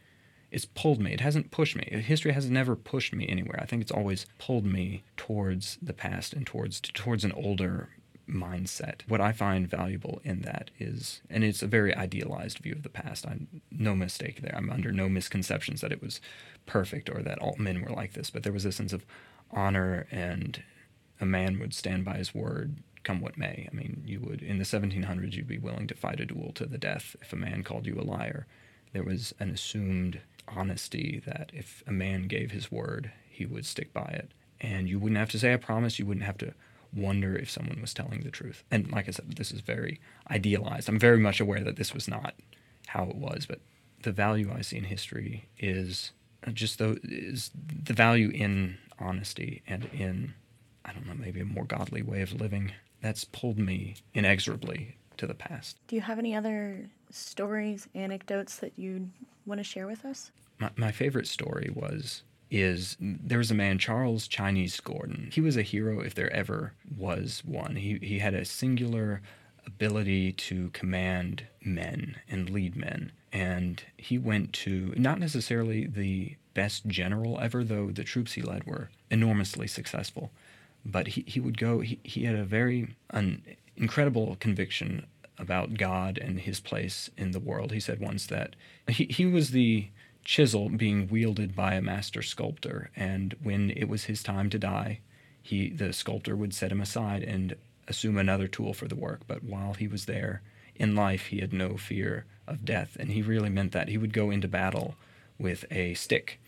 It's 0.51 0.67
pulled 0.67 1.01
me. 1.01 1.13
It 1.13 1.21
hasn't 1.21 1.51
pushed 1.51 1.77
me. 1.77 1.85
History 2.01 2.33
has 2.33 2.51
never 2.51 2.77
pushed 2.77 3.15
me 3.15 3.27
anywhere. 3.29 3.59
I 3.61 3.65
think 3.65 3.81
it's 3.81 3.91
always 3.91 4.27
pulled 4.39 4.67
me 4.67 5.03
towards 5.17 5.79
the 5.81 5.95
past 5.95 6.35
and 6.35 6.47
towards 6.47 6.81
towards 6.81 7.25
an 7.25 7.33
older, 7.33 7.89
mindset. 8.29 9.03
What 9.09 9.21
I 9.21 9.33
find 9.33 9.69
valuable 9.69 10.21
in 10.25 10.43
that 10.43 10.71
is, 10.79 11.21
and 11.29 11.45
it's 11.45 11.63
a 11.63 11.67
very 11.67 11.95
idealized 11.95 12.59
view 12.59 12.73
of 12.73 12.83
the 12.83 12.89
past. 12.89 13.27
I'm 13.27 13.49
no 13.71 13.95
mistake 13.95 14.41
there. 14.41 14.55
I'm 14.57 14.71
under 14.71 14.93
no 14.93 15.09
misconceptions 15.09 15.81
that 15.81 15.93
it 15.93 16.03
was 16.03 16.21
perfect 16.67 17.11
or 17.11 17.23
that 17.23 17.39
all 17.39 17.57
men 17.59 17.83
were 17.83 17.95
like 17.95 18.13
this, 18.13 18.31
but 18.31 18.43
there 18.43 18.53
was 18.53 18.65
a 18.65 18.73
sense 18.73 18.93
of 18.93 19.05
honor 19.51 20.07
and 20.11 20.63
a 21.21 21.27
man 21.27 21.59
would 21.59 21.75
stand 21.75 22.05
by 22.05 22.17
his 22.17 22.35
word 22.35 22.77
come 23.03 23.21
what 23.21 23.37
may. 23.37 23.69
I 23.71 23.75
mean, 23.75 24.03
you 24.07 24.21
would, 24.21 24.43
in 24.43 24.59
the 24.59 24.65
1700s, 24.65 25.35
you'd 25.35 25.49
be 25.49 25.59
willing 25.59 25.87
to 25.89 25.95
fight 25.95 26.21
a 26.21 26.27
duel 26.27 26.53
to 26.55 26.67
the 26.67 26.79
death 26.79 27.17
if 27.21 27.33
a 27.33 27.37
man 27.37 27.65
called 27.65 27.87
you 27.87 27.99
a 27.99 28.03
liar. 28.03 28.47
There 28.93 29.03
was 29.03 29.35
an 29.41 29.51
assumed 29.51 30.21
honesty 30.49 31.23
that 31.27 31.51
if 31.53 31.83
a 31.87 31.93
man 31.93 32.29
gave 32.29 32.51
his 32.51 32.71
word, 32.71 33.11
he 33.29 33.47
would 33.47 33.67
stick 33.67 33.93
by 33.93 34.07
it. 34.07 34.31
And 34.61 34.89
you 34.89 34.99
wouldn't 34.99 35.19
have 35.19 35.31
to 35.31 35.39
say, 35.39 35.53
I 35.53 35.57
promise. 35.57 35.99
You 35.99 36.07
wouldn't 36.07 36.27
have 36.27 36.39
to 36.39 36.55
wonder 36.95 37.37
if 37.37 37.51
someone 37.51 37.81
was 37.81 37.95
telling 37.95 38.21
the 38.21 38.31
truth. 38.31 38.65
And 38.71 38.91
like 38.91 39.09
I 39.09 39.13
said, 39.13 39.37
this 39.37 39.53
is 39.53 39.61
very 39.61 40.01
idealized. 40.31 40.89
I'm 40.89 40.99
very 40.99 41.19
much 41.19 41.41
aware 41.41 41.61
that 41.65 41.77
this 41.77 41.95
was 41.95 42.09
not 42.09 42.35
how 42.89 43.05
it 43.05 43.17
was, 43.17 43.47
but 43.47 43.61
the 44.03 44.13
value 44.13 44.53
I 44.53 44.63
see 44.63 44.79
in 44.79 44.85
history 44.85 45.49
is 45.59 46.13
uh, 46.47 46.51
just 46.51 46.79
the 46.79 46.99
is 47.05 47.51
the 47.55 47.95
value 47.95 48.31
in 48.31 48.79
honesty 48.99 49.63
and 49.67 49.85
in 49.93 50.35
I 50.85 50.93
don't 50.93 51.07
know 51.07 51.15
maybe 51.15 51.41
a 51.41 51.45
more 51.45 51.65
godly 51.65 52.03
way 52.03 52.23
of 52.23 52.33
living 52.33 52.73
that's 53.01 53.25
pulled 53.25 53.59
me 53.59 53.97
inexorably 54.15 54.97
to 55.17 55.27
the 55.27 55.35
past. 55.35 55.77
Do 55.89 55.97
you 55.97 56.03
have 56.03 56.19
any 56.19 56.35
other 56.35 56.89
stories, 57.11 57.89
anecdotes 57.95 58.57
that 58.57 58.73
you 58.77 59.11
want 59.47 59.59
to 59.59 59.65
share 59.65 59.87
with 59.87 60.05
us? 60.05 60.31
My, 60.59 60.71
my 60.77 60.93
favorite 60.93 61.27
story 61.27 61.71
was 61.75 62.23
is 62.53 62.97
there 63.01 63.39
was 63.39 63.51
a 63.51 63.55
man, 63.55 63.79
Charles 63.79 64.29
Chinese 64.29 64.79
Gordon. 64.79 65.31
He 65.33 65.41
was 65.41 65.57
a 65.57 65.63
hero 65.63 66.01
if 66.01 66.15
there 66.15 66.33
ever 66.33 66.75
was 66.97 67.43
one. 67.47 67.77
He, 67.77 67.99
he 68.03 68.19
had 68.19 68.35
a 68.35 68.45
singular 68.45 69.23
ability 69.67 70.33
to 70.33 70.69
command 70.71 71.47
men 71.65 72.17
and 72.29 72.51
lead 72.51 72.77
men. 72.77 73.13
And 73.33 73.83
he 73.97 74.19
went 74.19 74.53
to 74.55 74.93
not 74.97 75.19
necessarily 75.19 75.87
the 75.87 76.37
best 76.53 76.87
general 76.87 77.41
ever, 77.41 77.65
though 77.65 77.91
the 77.91 78.05
troops 78.05 78.35
he 78.35 78.43
led 78.43 78.67
were 78.67 78.91
enormously 79.11 79.67
successful. 79.67 80.31
But 80.85 81.09
he, 81.09 81.25
he 81.27 81.41
would 81.41 81.57
go, 81.57 81.81
he, 81.81 82.01
he 82.03 82.25
had 82.25 82.35
a 82.35 82.45
very 82.45 82.95
un, 83.11 83.43
incredible 83.77 84.37
conviction 84.41 85.07
about 85.39 85.75
God 85.75 86.19
and 86.19 86.41
his 86.41 86.61
place 86.61 87.09
in 87.17 87.31
the 87.31 87.41
world. 87.41 87.73
He 87.73 87.81
said 87.81 87.99
once 87.99 88.27
that 88.27 88.57
he, 88.89 89.05
he 89.05 89.25
was 89.25 89.53
the 89.53 89.89
chisel 90.25 90.69
being 90.69 91.09
wielded 91.09 91.55
by 91.55 91.75
a 91.75 91.83
master 91.83 92.23
sculptor, 92.23 92.91
and 92.97 93.35
when 93.43 93.71
it 93.71 93.89
was 93.89 94.05
his 94.05 94.23
time 94.23 94.51
to 94.51 94.59
die, 94.59 95.01
he 95.43 95.69
the 95.69 95.93
sculptor 95.93 96.37
would 96.37 96.55
set 96.55 96.73
him 96.73 96.81
aside 96.81 97.23
and 97.23 97.57
assume 97.89 98.17
another 98.17 98.47
tool 98.47 98.73
for 98.73 98.87
the 98.87 98.95
work. 98.95 99.23
But 99.27 99.43
while 99.43 99.75
he 99.75 99.89
was 99.89 100.05
there 100.05 100.43
in 100.77 100.95
life, 100.95 101.27
he 101.27 101.41
had 101.41 101.53
no 101.53 101.77
fear 101.77 102.25
of 102.47 102.65
death, 102.65 102.97
and 102.99 103.11
he 103.11 103.23
really 103.23 103.51
meant 103.51 103.73
that. 103.73 103.89
He 103.89 103.99
would 103.99 104.13
go 104.13 104.31
into 104.31 104.49
battle 104.49 104.95
with 105.39 105.65
a 105.71 105.95
stick, 105.95 106.41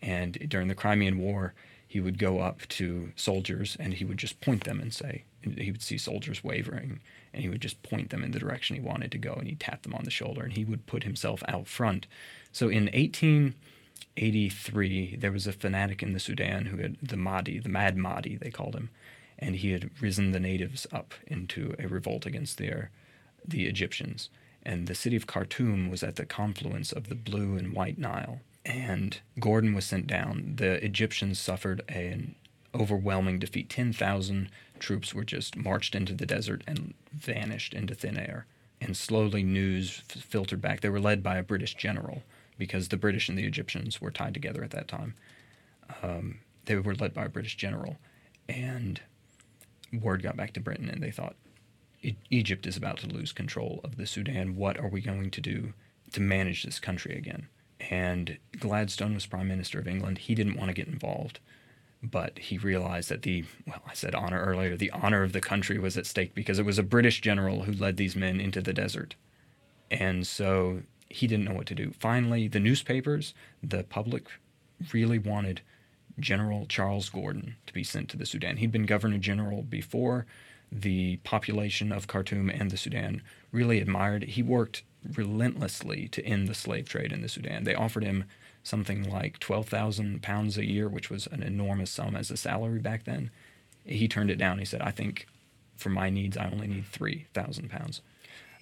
and 0.00 0.48
during 0.48 0.68
the 0.68 0.74
Crimean 0.74 1.18
War, 1.18 1.54
he 1.88 2.00
would 2.00 2.18
go 2.18 2.40
up 2.40 2.68
to 2.68 3.12
soldiers 3.16 3.76
and 3.80 3.94
he 3.94 4.04
would 4.04 4.18
just 4.18 4.42
point 4.42 4.64
them 4.64 4.78
and 4.78 4.92
say, 4.92 5.24
he 5.56 5.72
would 5.72 5.82
see 5.82 5.96
soldiers 5.96 6.44
wavering, 6.44 7.00
and 7.32 7.42
he 7.42 7.48
would 7.48 7.62
just 7.62 7.82
point 7.82 8.10
them 8.10 8.24
in 8.24 8.32
the 8.32 8.38
direction 8.38 8.76
he 8.76 8.82
wanted 8.82 9.12
to 9.12 9.18
go, 9.18 9.34
and 9.34 9.46
he'd 9.46 9.60
tap 9.60 9.82
them 9.82 9.94
on 9.94 10.04
the 10.04 10.10
shoulder, 10.10 10.42
and 10.42 10.54
he 10.54 10.64
would 10.64 10.86
put 10.86 11.04
himself 11.04 11.42
out 11.48 11.66
front 11.66 12.06
so 12.52 12.68
in 12.68 12.84
1883, 12.86 15.16
there 15.16 15.32
was 15.32 15.46
a 15.46 15.52
fanatic 15.52 16.02
in 16.02 16.12
the 16.12 16.20
Sudan 16.20 16.66
who 16.66 16.76
had 16.78 16.96
the 17.00 17.16
Mahdi, 17.16 17.60
the 17.60 17.68
Mad 17.68 17.96
Mahdi, 17.96 18.36
they 18.36 18.50
called 18.50 18.74
him, 18.74 18.90
and 19.38 19.54
he 19.56 19.70
had 19.72 19.90
risen 20.00 20.32
the 20.32 20.40
natives 20.40 20.86
up 20.92 21.14
into 21.26 21.74
a 21.78 21.86
revolt 21.86 22.24
against 22.26 22.58
their, 22.58 22.90
the 23.46 23.66
Egyptians. 23.66 24.28
And 24.64 24.86
the 24.86 24.94
city 24.94 25.16
of 25.16 25.26
Khartoum 25.26 25.88
was 25.88 26.02
at 26.02 26.16
the 26.16 26.26
confluence 26.26 26.92
of 26.92 27.08
the 27.08 27.14
Blue 27.14 27.56
and 27.56 27.72
White 27.72 27.98
Nile. 27.98 28.40
And 28.66 29.20
Gordon 29.38 29.72
was 29.72 29.84
sent 29.84 30.08
down. 30.08 30.54
The 30.56 30.84
Egyptians 30.84 31.38
suffered 31.38 31.82
an 31.88 32.34
overwhelming 32.78 33.38
defeat. 33.38 33.68
10,000 33.68 34.50
troops 34.78 35.14
were 35.14 35.24
just 35.24 35.56
marched 35.56 35.94
into 35.94 36.14
the 36.14 36.26
desert 36.26 36.62
and 36.66 36.94
vanished 37.12 37.74
into 37.74 37.94
thin 37.94 38.16
air. 38.18 38.46
And 38.80 38.96
slowly 38.96 39.42
news 39.42 40.02
f- 40.08 40.22
filtered 40.22 40.60
back. 40.60 40.80
They 40.80 40.88
were 40.88 41.00
led 41.00 41.22
by 41.22 41.36
a 41.36 41.42
British 41.42 41.74
general 41.74 42.22
because 42.58 42.88
the 42.88 42.96
British 42.96 43.28
and 43.28 43.36
the 43.36 43.46
Egyptians 43.46 44.00
were 44.00 44.10
tied 44.10 44.34
together 44.34 44.62
at 44.62 44.70
that 44.70 44.88
time. 44.88 45.14
Um, 46.02 46.40
they 46.66 46.76
were 46.76 46.94
led 46.94 47.14
by 47.14 47.24
a 47.24 47.30
British 47.30 47.56
general, 47.56 47.96
and 48.48 49.00
word 49.92 50.22
got 50.22 50.36
back 50.36 50.52
to 50.52 50.60
Britain, 50.60 50.88
and 50.88 51.02
they 51.02 51.10
thought, 51.10 51.34
e- 52.02 52.16
Egypt 52.30 52.66
is 52.66 52.76
about 52.76 52.98
to 52.98 53.06
lose 53.08 53.32
control 53.32 53.80
of 53.82 53.96
the 53.96 54.06
Sudan. 54.06 54.56
What 54.56 54.78
are 54.78 54.88
we 54.88 55.00
going 55.00 55.30
to 55.30 55.40
do 55.40 55.72
to 56.12 56.20
manage 56.20 56.62
this 56.62 56.78
country 56.78 57.16
again? 57.16 57.48
And 57.90 58.38
Gladstone 58.58 59.14
was 59.14 59.26
Prime 59.26 59.48
Minister 59.48 59.78
of 59.78 59.88
England. 59.88 60.18
He 60.18 60.34
didn't 60.34 60.56
want 60.56 60.68
to 60.68 60.74
get 60.74 60.88
involved, 60.88 61.40
but 62.02 62.38
he 62.38 62.58
realized 62.58 63.08
that 63.08 63.22
the, 63.22 63.44
well, 63.66 63.82
I 63.86 63.94
said 63.94 64.14
honor 64.14 64.42
earlier, 64.42 64.76
the 64.76 64.90
honor 64.92 65.22
of 65.22 65.32
the 65.32 65.40
country 65.40 65.78
was 65.78 65.96
at 65.96 66.06
stake 66.06 66.34
because 66.34 66.58
it 66.58 66.66
was 66.66 66.78
a 66.78 66.84
British 66.84 67.20
general 67.20 67.62
who 67.62 67.72
led 67.72 67.96
these 67.96 68.14
men 68.14 68.40
into 68.40 68.60
the 68.60 68.72
desert. 68.72 69.16
And 69.90 70.26
so 70.26 70.82
he 71.08 71.26
didn't 71.26 71.46
know 71.46 71.54
what 71.54 71.66
to 71.66 71.74
do. 71.74 71.92
Finally, 71.98 72.48
the 72.48 72.60
newspapers, 72.60 73.34
the 73.62 73.82
public 73.84 74.28
really 74.92 75.18
wanted 75.18 75.60
General 76.20 76.66
Charles 76.66 77.08
Gordon 77.08 77.56
to 77.66 77.72
be 77.72 77.84
sent 77.84 78.08
to 78.10 78.16
the 78.16 78.26
Sudan. 78.26 78.58
He'd 78.58 78.72
been 78.72 78.86
governor 78.86 79.18
general 79.18 79.62
before. 79.62 80.26
The 80.70 81.16
population 81.18 81.92
of 81.92 82.06
Khartoum 82.06 82.50
and 82.50 82.70
the 82.70 82.76
Sudan 82.76 83.22
really 83.52 83.80
admired. 83.80 84.24
He 84.24 84.42
worked 84.42 84.82
relentlessly 85.14 86.08
to 86.08 86.24
end 86.24 86.46
the 86.46 86.54
slave 86.54 86.88
trade 86.88 87.12
in 87.12 87.22
the 87.22 87.28
Sudan. 87.28 87.64
They 87.64 87.74
offered 87.74 88.04
him 88.04 88.24
something 88.68 89.08
like 89.08 89.38
12,000 89.38 90.22
pounds 90.22 90.58
a 90.58 90.66
year, 90.66 90.88
which 90.88 91.10
was 91.10 91.26
an 91.26 91.42
enormous 91.42 91.90
sum 91.90 92.14
as 92.14 92.30
a 92.30 92.36
salary 92.36 92.78
back 92.78 93.04
then. 93.04 93.30
He 93.84 94.06
turned 94.06 94.30
it 94.30 94.38
down. 94.38 94.58
He 94.58 94.64
said, 94.64 94.82
I 94.82 94.90
think 94.90 95.26
for 95.76 95.88
my 95.88 96.10
needs, 96.10 96.36
I 96.36 96.50
only 96.50 96.66
need 96.66 96.86
3,000 96.86 97.70
pounds. 97.70 98.02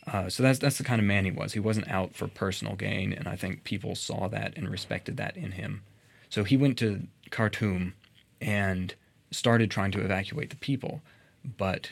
Uh, 0.07 0.29
so 0.29 0.42
that's 0.42 0.61
that's 0.61 0.79
the 0.79 0.85
kind 0.85 1.01
of 1.01 1.07
man 1.07 1.25
he 1.25 1.33
was. 1.33 1.53
He 1.53 1.61
wasn't 1.61 1.88
out 1.88 2.14
for 2.14 2.29
personal 2.29 2.77
gain, 2.77 3.12
and 3.12 3.27
I 3.27 3.35
think 3.35 3.64
people 3.64 3.97
saw 3.97 4.29
that 4.29 4.57
and 4.57 4.69
respected 4.69 5.16
that 5.16 5.37
in 5.37 5.53
him. 5.53 5.83
So 6.31 6.45
he 6.45 6.57
went 6.57 6.79
to 6.79 7.09
Khartoum 7.31 7.95
and 8.40 8.95
started 9.33 9.69
trying 9.71 9.90
to 9.92 10.05
evacuate 10.05 10.51
the 10.51 10.57
people, 10.57 11.03
but 11.45 11.90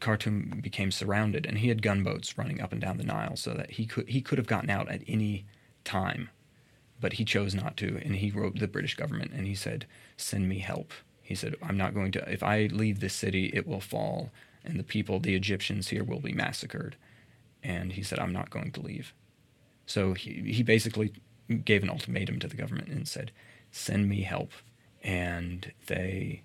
Khartoum 0.00 0.60
became 0.62 0.90
surrounded, 0.90 1.46
and 1.46 1.58
he 1.58 1.68
had 1.68 1.80
gunboats 1.80 2.36
running 2.36 2.60
up 2.60 2.72
and 2.72 2.80
down 2.80 2.98
the 2.98 3.04
Nile, 3.04 3.36
so 3.36 3.54
that 3.54 3.72
he 3.72 3.86
could 3.86 4.08
he 4.08 4.20
could 4.20 4.36
have 4.36 4.46
gotten 4.46 4.68
out 4.68 4.90
at 4.90 5.00
any 5.08 5.46
time, 5.84 6.28
but 7.00 7.14
he 7.14 7.24
chose 7.24 7.54
not 7.54 7.76
to, 7.78 8.00
and 8.04 8.16
he 8.16 8.30
wrote 8.30 8.58
the 8.58 8.68
British 8.68 8.94
government 8.94 9.32
and 9.32 9.46
he 9.46 9.54
said, 9.54 9.86
"Send 10.16 10.48
me 10.48 10.58
help." 10.58 10.92
He 11.22 11.34
said, 11.34 11.56
"I'm 11.62 11.76
not 11.76 11.94
going 11.94 12.12
to. 12.12 12.32
If 12.32 12.42
I 12.42 12.66
leave 12.66 13.00
this 13.00 13.14
city, 13.14 13.50
it 13.54 13.66
will 13.66 13.80
fall, 13.80 14.30
and 14.64 14.78
the 14.78 14.84
people, 14.84 15.20
the 15.20 15.34
Egyptians 15.34 15.88
here, 15.88 16.04
will 16.04 16.20
be 16.20 16.32
massacred." 16.32 16.96
And 17.62 17.92
he 17.92 18.02
said, 18.02 18.18
"I'm 18.18 18.32
not 18.32 18.50
going 18.50 18.72
to 18.72 18.80
leave." 18.80 19.14
So 19.86 20.14
he 20.14 20.52
he 20.52 20.62
basically 20.62 21.12
gave 21.64 21.82
an 21.82 21.90
ultimatum 21.90 22.38
to 22.40 22.48
the 22.48 22.56
government 22.56 22.88
and 22.88 23.08
said, 23.08 23.32
send 23.70 24.08
me 24.08 24.22
help. 24.22 24.52
And 25.02 25.72
they 25.86 26.42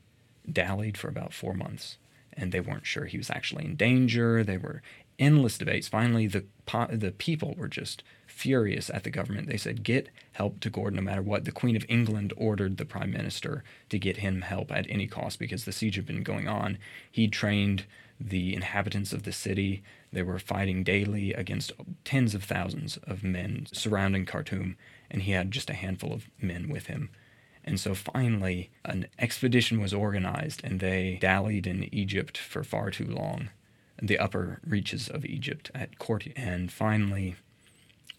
dallied 0.52 0.98
for 0.98 1.10
about 1.10 1.34
four 1.34 1.54
months, 1.54 1.98
and 2.34 2.52
they 2.52 2.60
weren't 2.60 2.86
sure 2.86 3.06
he 3.06 3.18
was 3.18 3.30
actually 3.30 3.66
in 3.66 3.76
danger. 3.76 4.44
They 4.44 4.58
were 4.58 4.82
endless 5.20 5.58
debates. 5.58 5.88
Finally, 5.88 6.28
the 6.28 6.46
the 6.92 7.14
people 7.18 7.56
were 7.58 7.68
just 7.68 8.04
furious 8.36 8.90
at 8.90 9.04
the 9.04 9.10
government. 9.10 9.48
They 9.48 9.58
said, 9.58 9.84
"Get 9.84 10.10
help 10.34 10.60
to 10.60 10.70
Gordon, 10.70 10.98
no 10.98 11.02
matter 11.02 11.22
what." 11.22 11.46
The 11.46 11.52
Queen 11.52 11.76
of 11.76 11.86
England 11.88 12.34
ordered 12.36 12.78
the 12.78 12.86
Prime 12.86 13.12
Minister 13.12 13.64
to 13.90 13.98
get 13.98 14.18
him 14.18 14.42
help 14.42 14.72
at 14.72 14.86
any 14.90 15.08
cost 15.08 15.40
because 15.40 15.64
the 15.64 15.72
siege 15.72 15.96
had 15.96 16.06
been 16.06 16.24
going 16.24 16.48
on. 16.48 16.78
He 17.10 17.28
trained 17.28 17.86
the 18.20 18.54
inhabitants 18.54 19.14
of 19.14 19.24
the 19.24 19.32
city. 19.32 19.84
They 20.12 20.22
were 20.22 20.40
fighting 20.40 20.84
daily 20.84 21.34
against 21.34 21.72
tens 22.04 22.36
of 22.36 22.44
thousands 22.44 22.98
of 22.98 23.24
men 23.24 23.68
surrounding 23.72 24.26
Khartoum, 24.26 24.78
and 25.10 25.22
he 25.22 25.32
had 25.32 25.52
just 25.52 25.70
a 25.70 25.74
handful 25.74 26.14
of 26.14 26.30
men 26.40 26.70
with 26.70 26.88
him. 26.88 27.10
And 27.64 27.80
so 27.80 27.96
finally, 27.96 28.70
an 28.84 29.08
expedition 29.18 29.82
was 29.82 29.94
organized, 29.94 30.62
and 30.64 30.80
they 30.80 31.18
dallied 31.20 31.66
in 31.68 31.94
Egypt 31.94 32.38
for 32.38 32.64
far 32.64 32.92
too 32.92 33.06
long, 33.06 33.50
the 34.02 34.20
upper 34.20 34.60
reaches 34.64 35.10
of 35.10 35.26
Egypt 35.26 35.72
at 35.74 35.98
Korti. 35.98 36.32
And 36.36 36.72
finally, 36.72 37.36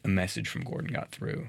a 0.06 0.08
message 0.08 0.48
from 0.48 0.62
Gordon 0.62 0.92
got 0.92 1.10
through, 1.10 1.48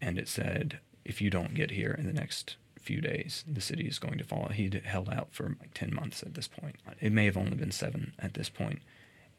and 0.00 0.18
it 0.18 0.28
said, 0.28 0.80
If 1.04 1.22
you 1.22 1.30
don't 1.30 1.54
get 1.54 1.70
here 1.70 1.94
in 1.96 2.06
the 2.06 2.12
next 2.12 2.56
few 2.80 3.00
days, 3.00 3.44
the 3.46 3.60
city 3.60 3.86
is 3.86 4.00
going 4.00 4.18
to 4.18 4.24
fall. 4.24 4.48
He'd 4.48 4.82
held 4.84 5.08
out 5.08 5.28
for 5.30 5.56
like 5.60 5.72
10 5.72 5.94
months 5.94 6.22
at 6.22 6.34
this 6.34 6.48
point. 6.48 6.76
It 7.00 7.12
may 7.12 7.24
have 7.24 7.36
only 7.36 7.56
been 7.56 7.70
seven 7.70 8.12
at 8.18 8.34
this. 8.34 8.50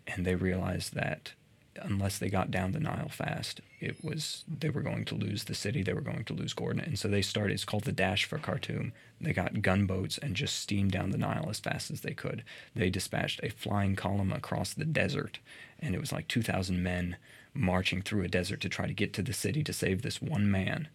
And 0.08 0.26
they 0.26 0.36
realized 0.36 0.96
that 0.96 1.34
unless 1.82 2.18
they 2.18 2.30
got 2.30 2.50
down 2.50 2.72
the 2.72 2.80
Nile 2.80 3.10
fast, 3.10 3.62
it 3.80 4.04
was 4.04 4.44
they 4.48 4.70
were 4.70 4.82
going 4.82 5.06
to 5.06 5.16
lose 5.16 5.44
the 5.44 5.54
city. 5.54 5.84
They 5.84 5.94
were 5.94 6.02
going 6.02 6.24
to 6.26 6.34
lose 6.34 6.54
Gordon, 6.54 6.82
and 6.82 6.98
so 6.98 7.08
they 7.08 7.22
started. 7.22 7.54
It's 7.54 7.66
called 7.66 7.84
the 7.84 7.92
Dash 7.92 8.26
for 8.26 8.38
Khartoum. 8.38 8.94
They 9.20 9.34
got 9.34 9.62
gunboats 9.62 10.18
and 10.18 10.36
just 10.36 10.60
steamed 10.60 10.92
down 10.92 11.12
the 11.12 11.18
Nile 11.18 11.48
as 11.50 11.60
fast 11.60 11.92
as 11.92 12.02
they 12.02 12.14
could. 12.14 12.44
They 12.76 12.90
dispatched 12.90 13.42
a 13.44 13.50
flying 13.50 13.96
column 13.96 14.32
across 14.32 14.74
the 14.74 14.86
desert, 14.86 15.40
and 15.80 15.94
it 15.94 16.00
was 16.00 16.12
like 16.12 16.28
two 16.28 16.42
thousand 16.42 16.82
men 16.82 17.18
marching 17.58 18.02
through 18.02 18.24
a 18.24 18.28
desert 18.28 18.62
to 18.62 18.70
try 18.70 18.88
to 18.88 18.94
get 18.94 19.14
to 19.14 19.22
the 19.22 19.34
city 19.34 19.64
to 19.64 19.74
save 19.74 20.02
this 20.02 20.22
one 20.22 20.50
man 20.50 20.88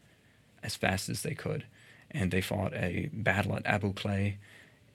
as 0.62 0.76
fast 0.76 1.08
as 1.08 1.22
they 1.22 1.34
could. 1.34 1.64
And 2.10 2.30
they 2.30 2.40
fought 2.40 2.74
a 2.74 3.08
battle 3.12 3.56
at 3.56 3.66
Abu 3.66 3.92
Klea. 3.92 4.36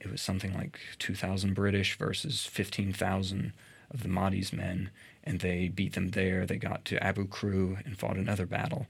It 0.00 0.10
was 0.10 0.22
something 0.22 0.54
like 0.54 0.78
2,000 0.98 1.54
British 1.54 1.98
versus 1.98 2.46
15,000 2.46 3.52
of 3.90 4.02
the 4.02 4.08
Mahdi's 4.08 4.52
men, 4.52 4.90
and 5.24 5.40
they 5.40 5.68
beat 5.68 5.94
them 5.94 6.10
there. 6.10 6.46
They 6.46 6.56
got 6.56 6.84
to 6.86 7.02
Abu 7.02 7.26
Kru 7.26 7.78
and 7.84 7.98
fought 7.98 8.16
another 8.16 8.46
battle, 8.46 8.86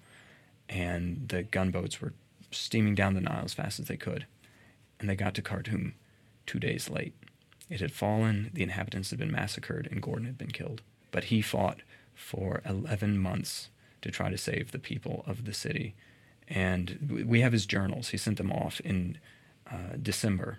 and 0.68 1.28
the 1.28 1.44
gunboats 1.44 2.00
were 2.00 2.12
steaming 2.50 2.94
down 2.94 3.14
the 3.14 3.20
Nile 3.20 3.44
as 3.44 3.54
fast 3.54 3.80
as 3.80 3.88
they 3.88 3.96
could. 3.96 4.26
And 5.00 5.08
they 5.08 5.16
got 5.16 5.34
to 5.34 5.42
Khartoum 5.42 5.94
two 6.46 6.58
days 6.58 6.90
late. 6.90 7.14
It 7.70 7.80
had 7.80 7.92
fallen, 7.92 8.50
the 8.52 8.62
inhabitants 8.62 9.10
had 9.10 9.18
been 9.18 9.30
massacred, 9.30 9.88
and 9.90 10.02
Gordon 10.02 10.26
had 10.26 10.38
been 10.38 10.50
killed. 10.50 10.82
But 11.10 11.24
he 11.24 11.40
fought 11.42 11.80
for 12.18 12.60
11 12.66 13.18
months 13.18 13.70
to 14.02 14.10
try 14.10 14.30
to 14.30 14.36
save 14.36 14.72
the 14.72 14.78
people 14.78 15.24
of 15.26 15.44
the 15.44 15.54
city. 15.54 15.94
And 16.48 17.24
we 17.26 17.40
have 17.40 17.52
his 17.52 17.66
journals. 17.66 18.08
He 18.08 18.16
sent 18.16 18.38
them 18.38 18.52
off 18.52 18.80
in 18.80 19.18
uh, 19.70 19.96
December. 20.00 20.58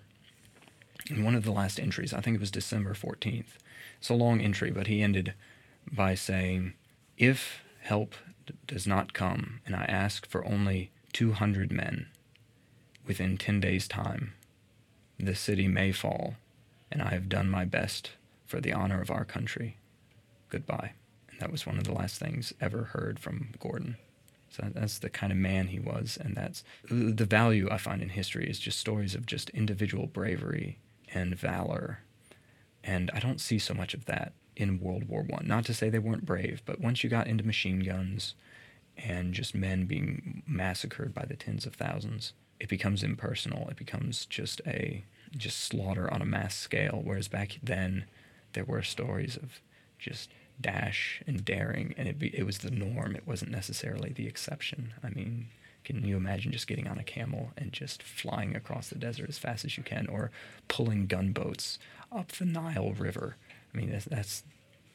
In 1.08 1.24
one 1.24 1.34
of 1.34 1.44
the 1.44 1.52
last 1.52 1.78
entries, 1.78 2.12
I 2.12 2.20
think 2.20 2.36
it 2.36 2.40
was 2.40 2.50
December 2.50 2.94
14th, 2.94 3.58
it's 3.98 4.08
a 4.08 4.14
long 4.14 4.40
entry, 4.40 4.70
but 4.70 4.86
he 4.86 5.02
ended 5.02 5.34
by 5.90 6.14
saying, 6.14 6.74
If 7.18 7.62
help 7.80 8.14
d- 8.46 8.54
does 8.66 8.86
not 8.86 9.12
come, 9.12 9.60
and 9.66 9.74
I 9.74 9.84
ask 9.84 10.26
for 10.28 10.44
only 10.44 10.90
200 11.12 11.72
men 11.72 12.06
within 13.06 13.36
10 13.36 13.60
days' 13.60 13.88
time, 13.88 14.34
the 15.18 15.34
city 15.34 15.68
may 15.68 15.92
fall, 15.92 16.36
and 16.90 17.02
I 17.02 17.10
have 17.10 17.28
done 17.28 17.50
my 17.50 17.64
best 17.64 18.12
for 18.46 18.60
the 18.60 18.72
honor 18.72 19.02
of 19.02 19.10
our 19.10 19.24
country. 19.24 19.76
Goodbye. 20.48 20.92
That 21.40 21.52
was 21.52 21.66
one 21.66 21.76
of 21.76 21.84
the 21.84 21.92
last 21.92 22.18
things 22.18 22.52
ever 22.60 22.84
heard 22.84 23.18
from 23.18 23.50
Gordon. 23.58 23.96
So 24.50 24.64
that's 24.72 24.98
the 24.98 25.10
kind 25.10 25.32
of 25.32 25.38
man 25.38 25.68
he 25.68 25.78
was, 25.78 26.18
and 26.20 26.34
that's 26.34 26.64
the 26.90 27.24
value 27.24 27.68
I 27.70 27.76
find 27.76 28.02
in 28.02 28.08
history 28.08 28.48
is 28.48 28.58
just 28.58 28.78
stories 28.78 29.14
of 29.14 29.26
just 29.26 29.50
individual 29.50 30.06
bravery 30.06 30.78
and 31.12 31.36
valor 31.36 32.00
and 32.82 33.10
I 33.14 33.20
don't 33.20 33.40
see 33.40 33.58
so 33.58 33.74
much 33.74 33.94
of 33.94 34.06
that 34.06 34.32
in 34.56 34.80
World 34.80 35.08
War 35.08 35.22
One. 35.22 35.46
Not 35.46 35.64
to 35.66 35.74
say 35.74 35.90
they 35.90 35.98
weren't 35.98 36.24
brave, 36.24 36.62
but 36.64 36.80
once 36.80 37.04
you 37.04 37.10
got 37.10 37.26
into 37.26 37.44
machine 37.46 37.80
guns 37.80 38.34
and 38.96 39.32
just 39.34 39.54
men 39.54 39.86
being 39.86 40.42
massacred 40.46 41.14
by 41.14 41.24
the 41.24 41.36
tens 41.36 41.66
of 41.66 41.74
thousands, 41.74 42.32
it 42.58 42.68
becomes 42.68 43.02
impersonal. 43.02 43.68
It 43.68 43.76
becomes 43.76 44.26
just 44.26 44.60
a 44.66 45.04
just 45.36 45.60
slaughter 45.60 46.12
on 46.12 46.20
a 46.22 46.26
mass 46.26 46.56
scale. 46.56 47.00
Whereas 47.04 47.28
back 47.28 47.58
then, 47.62 48.04
there 48.52 48.64
were 48.64 48.82
stories 48.82 49.36
of 49.36 49.60
just 50.00 50.30
dash 50.60 51.22
and 51.26 51.44
daring, 51.44 51.94
and 51.96 52.08
it 52.08 52.18
be, 52.18 52.36
it 52.36 52.44
was 52.44 52.58
the 52.58 52.70
norm. 52.70 53.16
It 53.16 53.26
wasn't 53.26 53.50
necessarily 53.50 54.12
the 54.12 54.26
exception. 54.26 54.92
I 55.02 55.10
mean, 55.10 55.48
can 55.84 56.04
you 56.04 56.16
imagine 56.16 56.52
just 56.52 56.66
getting 56.66 56.86
on 56.86 56.98
a 56.98 57.04
camel 57.04 57.50
and 57.56 57.72
just 57.72 58.02
flying 58.02 58.54
across 58.54 58.88
the 58.88 58.98
desert 58.98 59.28
as 59.28 59.38
fast 59.38 59.64
as 59.64 59.76
you 59.76 59.82
can, 59.82 60.06
or 60.06 60.30
pulling 60.68 61.06
gunboats 61.06 61.78
up 62.12 62.32
the 62.32 62.44
Nile 62.44 62.92
River? 62.92 63.36
I 63.72 63.78
mean, 63.78 63.90
that's 63.90 64.04
that's, 64.06 64.42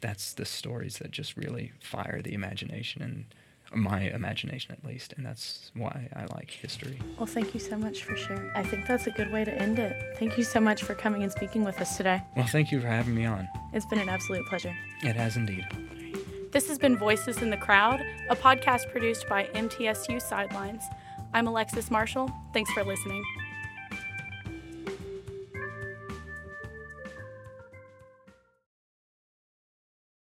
that's 0.00 0.32
the 0.34 0.44
stories 0.44 0.98
that 0.98 1.10
just 1.10 1.36
really 1.36 1.72
fire 1.80 2.20
the 2.22 2.34
imagination 2.34 3.02
and 3.02 3.24
my 3.74 4.00
imagination 4.02 4.72
at 4.72 4.84
least, 4.84 5.14
and 5.16 5.24
that's 5.24 5.70
why 5.74 6.08
I 6.14 6.26
like 6.34 6.50
history. 6.50 6.98
Well, 7.18 7.26
thank 7.26 7.54
you 7.54 7.60
so 7.60 7.76
much 7.76 8.04
for 8.04 8.16
sharing. 8.16 8.50
I 8.54 8.62
think 8.62 8.86
that's 8.86 9.06
a 9.06 9.10
good 9.10 9.32
way 9.32 9.44
to 9.44 9.54
end 9.54 9.78
it. 9.78 10.16
Thank 10.18 10.38
you 10.38 10.44
so 10.44 10.60
much 10.60 10.82
for 10.82 10.94
coming 10.94 11.22
and 11.22 11.32
speaking 11.32 11.64
with 11.64 11.80
us 11.80 11.96
today. 11.96 12.22
Well, 12.36 12.46
thank 12.46 12.70
you 12.70 12.80
for 12.80 12.86
having 12.86 13.14
me 13.14 13.24
on. 13.24 13.48
It's 13.72 13.86
been 13.86 13.98
an 13.98 14.08
absolute 14.08 14.46
pleasure. 14.46 14.74
It 15.02 15.16
has 15.16 15.36
indeed. 15.36 15.66
This 16.52 16.68
has 16.68 16.78
been 16.78 16.96
Voices 16.96 17.42
in 17.42 17.50
the 17.50 17.56
Crowd, 17.56 18.00
a 18.30 18.36
podcast 18.36 18.90
produced 18.90 19.28
by 19.28 19.44
MTSU 19.54 20.22
Sidelines. 20.22 20.82
I'm 21.34 21.46
Alexis 21.46 21.90
Marshall. 21.90 22.30
Thanks 22.54 22.70
for 22.72 22.82
listening. 22.84 23.22